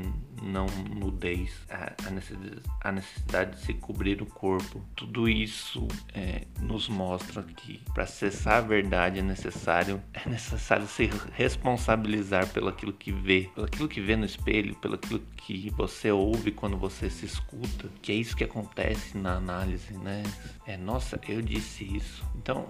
não 0.42 0.68
nudez, 0.96 1.52
a 1.70 1.90
a 2.82 2.92
necessidade 2.92 3.52
de 3.52 3.66
se 3.66 3.74
cobrir 3.74 4.22
o 4.22 4.26
corpo. 4.26 4.84
Tudo 4.96 5.28
isso 5.28 5.88
é, 6.14 6.46
nos 6.60 6.88
mostra 6.88 7.44
que 7.44 7.82
para 7.94 8.04
acessar 8.04 8.58
a 8.58 8.62
verdade 8.62 9.20
é 9.20 9.24
necessário 9.24 10.02
é 10.14 10.28
necessário 10.30 10.88
se 10.88 11.10
responsabilizar 11.34 12.48
pelo 12.50 12.70
aquilo 12.70 12.94
que 12.94 13.12
vê, 13.12 13.49
pelo 13.50 13.66
aquilo 13.66 13.88
que 13.88 14.02
vê 14.02 14.16
no 14.16 14.26
espelho, 14.26 14.76
pelo 14.76 14.96
aquilo 14.96 15.22
que 15.38 15.70
você 15.72 16.12
ouve 16.12 16.52
quando 16.52 16.78
você 16.78 17.10
se 17.10 17.26
escuta, 17.26 17.90
que 18.02 18.12
é 18.12 18.16
isso 18.16 18.36
que 18.36 18.44
acontece 18.44 19.18
na 19.18 19.34
análise, 19.36 19.94
né? 19.98 20.24
É, 20.66 20.78
nossa, 20.78 21.20
eu 21.28 21.42
disse 21.42 21.84
isso. 21.84 22.24
Então, 22.36 22.70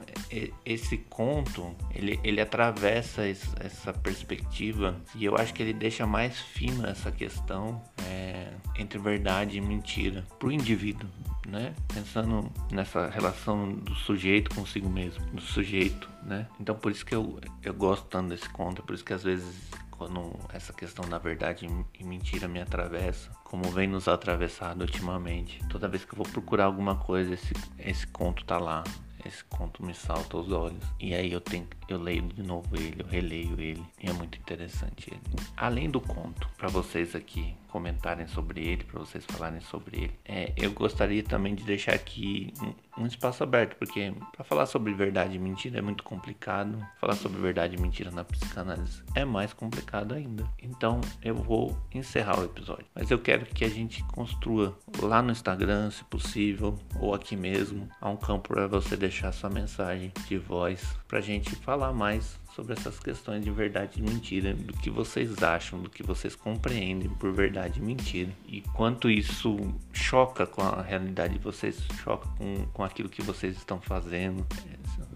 esse 0.65 0.97
conto, 0.97 1.75
ele, 1.93 2.19
ele 2.23 2.39
atravessa 2.39 3.23
essa 3.27 3.93
perspectiva 3.93 4.95
e 5.15 5.25
eu 5.25 5.35
acho 5.35 5.53
que 5.53 5.61
ele 5.61 5.73
deixa 5.73 6.05
mais 6.07 6.39
fina 6.39 6.89
essa 6.89 7.11
questão 7.11 7.81
é, 8.05 8.53
entre 8.77 8.97
verdade 8.97 9.57
e 9.57 9.61
mentira 9.61 10.25
para 10.37 10.47
o 10.47 10.51
indivíduo, 10.51 11.09
né? 11.47 11.73
Pensando 11.93 12.51
nessa 12.71 13.09
relação 13.09 13.73
do 13.73 13.93
sujeito 13.95 14.53
consigo 14.55 14.89
mesmo, 14.89 15.25
do 15.31 15.41
sujeito, 15.41 16.09
né? 16.23 16.47
Então, 16.59 16.75
por 16.75 16.91
isso 16.91 17.05
que 17.05 17.13
eu, 17.13 17.39
eu 17.63 17.73
gosto 17.73 18.05
tanto 18.07 18.29
desse 18.29 18.47
conto, 18.49 18.81
por 18.83 18.93
isso 18.93 19.03
que 19.03 19.13
às 19.13 19.23
vezes 19.23 19.69
quando 19.99 20.31
essa 20.53 20.71
questão 20.71 21.07
da 21.09 21.17
verdade 21.17 21.67
e 21.99 22.03
mentira 22.05 22.47
me 22.47 22.61
atravessa, 22.61 23.29
como 23.43 23.69
vem 23.69 23.85
nos 23.85 24.07
atravessado 24.07 24.81
ultimamente. 24.81 25.61
Toda 25.67 25.89
vez 25.89 26.05
que 26.05 26.13
eu 26.13 26.17
vou 26.17 26.25
procurar 26.25 26.65
alguma 26.65 26.95
coisa, 26.95 27.33
esse, 27.33 27.53
esse 27.77 28.07
conto 28.07 28.45
tá 28.45 28.57
lá. 28.57 28.81
Esse 29.25 29.43
conto 29.43 29.85
me 29.85 29.93
salta 29.93 30.37
aos 30.37 30.49
olhos. 30.49 30.81
E 30.97 31.13
aí 31.13 31.33
eu 31.33 31.41
tenho, 31.41 31.67
eu 31.89 32.01
leio 32.01 32.21
de 32.21 32.41
novo 32.41 32.73
ele, 32.73 33.01
eu 33.01 33.05
releio 33.05 33.59
ele. 33.59 33.85
E 34.01 34.09
é 34.09 34.13
muito 34.13 34.37
interessante 34.39 35.11
ele. 35.11 35.21
Além 35.57 35.89
do 35.89 35.99
conto, 35.99 36.47
para 36.57 36.69
vocês 36.69 37.13
aqui 37.13 37.53
comentarem 37.69 38.27
sobre 38.27 38.67
ele, 38.67 38.83
para 38.83 38.99
vocês 38.99 39.25
falarem 39.25 39.61
sobre 39.61 39.97
ele. 40.03 40.19
É, 40.25 40.53
eu 40.57 40.71
gostaria 40.71 41.23
também 41.23 41.55
de 41.55 41.63
deixar 41.63 41.93
aqui 41.93 42.53
um, 42.61 43.03
um 43.03 43.05
espaço 43.05 43.43
aberto, 43.43 43.75
porque 43.77 44.13
para 44.35 44.43
falar 44.43 44.65
sobre 44.65 44.93
verdade 44.93 45.35
e 45.35 45.39
mentira 45.39 45.79
é 45.79 45.81
muito 45.81 46.03
complicado. 46.03 46.77
Falar 46.99 47.15
sobre 47.15 47.39
verdade 47.39 47.75
e 47.75 47.81
mentira 47.81 48.11
na 48.11 48.23
psicanálise 48.23 49.03
é 49.15 49.23
mais 49.23 49.53
complicado 49.53 50.13
ainda. 50.13 50.47
Então 50.61 50.99
eu 51.23 51.35
vou 51.35 51.77
encerrar 51.93 52.39
o 52.39 52.43
episódio. 52.43 52.85
Mas 52.93 53.09
eu 53.09 53.19
quero 53.19 53.45
que 53.45 53.63
a 53.63 53.69
gente 53.69 54.03
construa 54.05 54.77
lá 55.01 55.21
no 55.21 55.31
Instagram, 55.31 55.91
se 55.91 56.03
possível, 56.05 56.77
ou 56.99 57.13
aqui 57.13 57.35
mesmo, 57.35 57.87
há 58.01 58.09
um 58.09 58.17
campo 58.17 58.49
para 58.49 58.67
você 58.67 58.97
deixar 58.97 59.31
sua 59.31 59.49
mensagem 59.49 60.11
de 60.27 60.37
voz 60.37 60.97
para 61.07 61.19
a 61.19 61.21
gente 61.21 61.55
falar 61.55 61.93
mais 61.93 62.39
sobre 62.55 62.73
essas 62.73 62.99
questões 62.99 63.43
de 63.43 63.51
verdade 63.51 63.99
e 63.99 64.01
mentira, 64.01 64.53
do 64.53 64.73
que 64.73 64.89
vocês 64.89 65.41
acham, 65.43 65.81
do 65.81 65.89
que 65.89 66.03
vocês 66.03 66.35
compreendem 66.35 67.09
por 67.09 67.31
verdade 67.31 67.79
e 67.79 67.83
mentira, 67.83 68.31
e 68.47 68.61
quanto 68.61 69.09
isso 69.09 69.57
choca 69.93 70.45
com 70.45 70.61
a 70.61 70.81
realidade 70.81 71.33
de 71.33 71.39
vocês, 71.39 71.81
choca 72.03 72.27
com, 72.37 72.65
com 72.73 72.83
aquilo 72.83 73.09
que 73.09 73.21
vocês 73.21 73.55
estão 73.55 73.79
fazendo, 73.79 74.45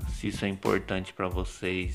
se 0.10 0.28
isso 0.28 0.46
é 0.46 0.48
importante 0.48 1.14
para 1.14 1.28
vocês, 1.28 1.94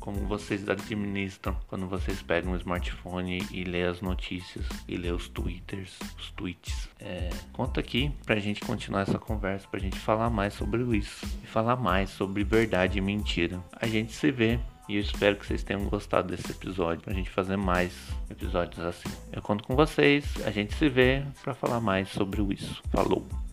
como 0.00 0.26
vocês 0.26 0.68
administram 0.68 1.56
quando 1.66 1.86
vocês 1.88 2.22
pegam 2.22 2.52
o 2.52 2.56
smartphone 2.56 3.44
e 3.50 3.64
lê 3.64 3.84
as 3.84 4.00
notícias 4.00 4.64
e 4.86 4.96
lê 4.96 5.10
os 5.10 5.28
twitters, 5.28 5.98
os 6.18 6.30
tweets. 6.30 6.88
É, 6.98 7.30
conta 7.52 7.80
aqui 7.80 8.12
pra 8.24 8.36
gente 8.36 8.60
continuar 8.60 9.02
essa 9.02 9.18
conversa, 9.18 9.66
pra 9.68 9.80
gente 9.80 9.98
falar 9.98 10.30
mais 10.30 10.54
sobre 10.54 10.82
isso 10.96 11.26
e 11.42 11.46
falar 11.46 11.76
mais 11.76 12.10
sobre 12.10 12.44
verdade 12.44 12.98
e 12.98 13.00
mentira. 13.00 13.62
A 13.72 13.86
gente 13.86 14.12
se 14.12 14.30
vê 14.30 14.60
e 14.88 14.96
eu 14.96 15.00
espero 15.00 15.36
que 15.36 15.46
vocês 15.46 15.62
tenham 15.62 15.84
gostado 15.84 16.28
desse 16.28 16.52
episódio, 16.52 17.02
pra 17.02 17.14
gente 17.14 17.30
fazer 17.30 17.56
mais 17.56 17.92
episódios 18.30 18.84
assim. 18.84 19.10
Eu 19.32 19.42
conto 19.42 19.64
com 19.64 19.74
vocês, 19.74 20.24
a 20.44 20.50
gente 20.50 20.74
se 20.74 20.88
vê 20.88 21.22
para 21.42 21.54
falar 21.54 21.80
mais 21.80 22.08
sobre 22.08 22.42
isso. 22.54 22.82
Falou! 22.90 23.45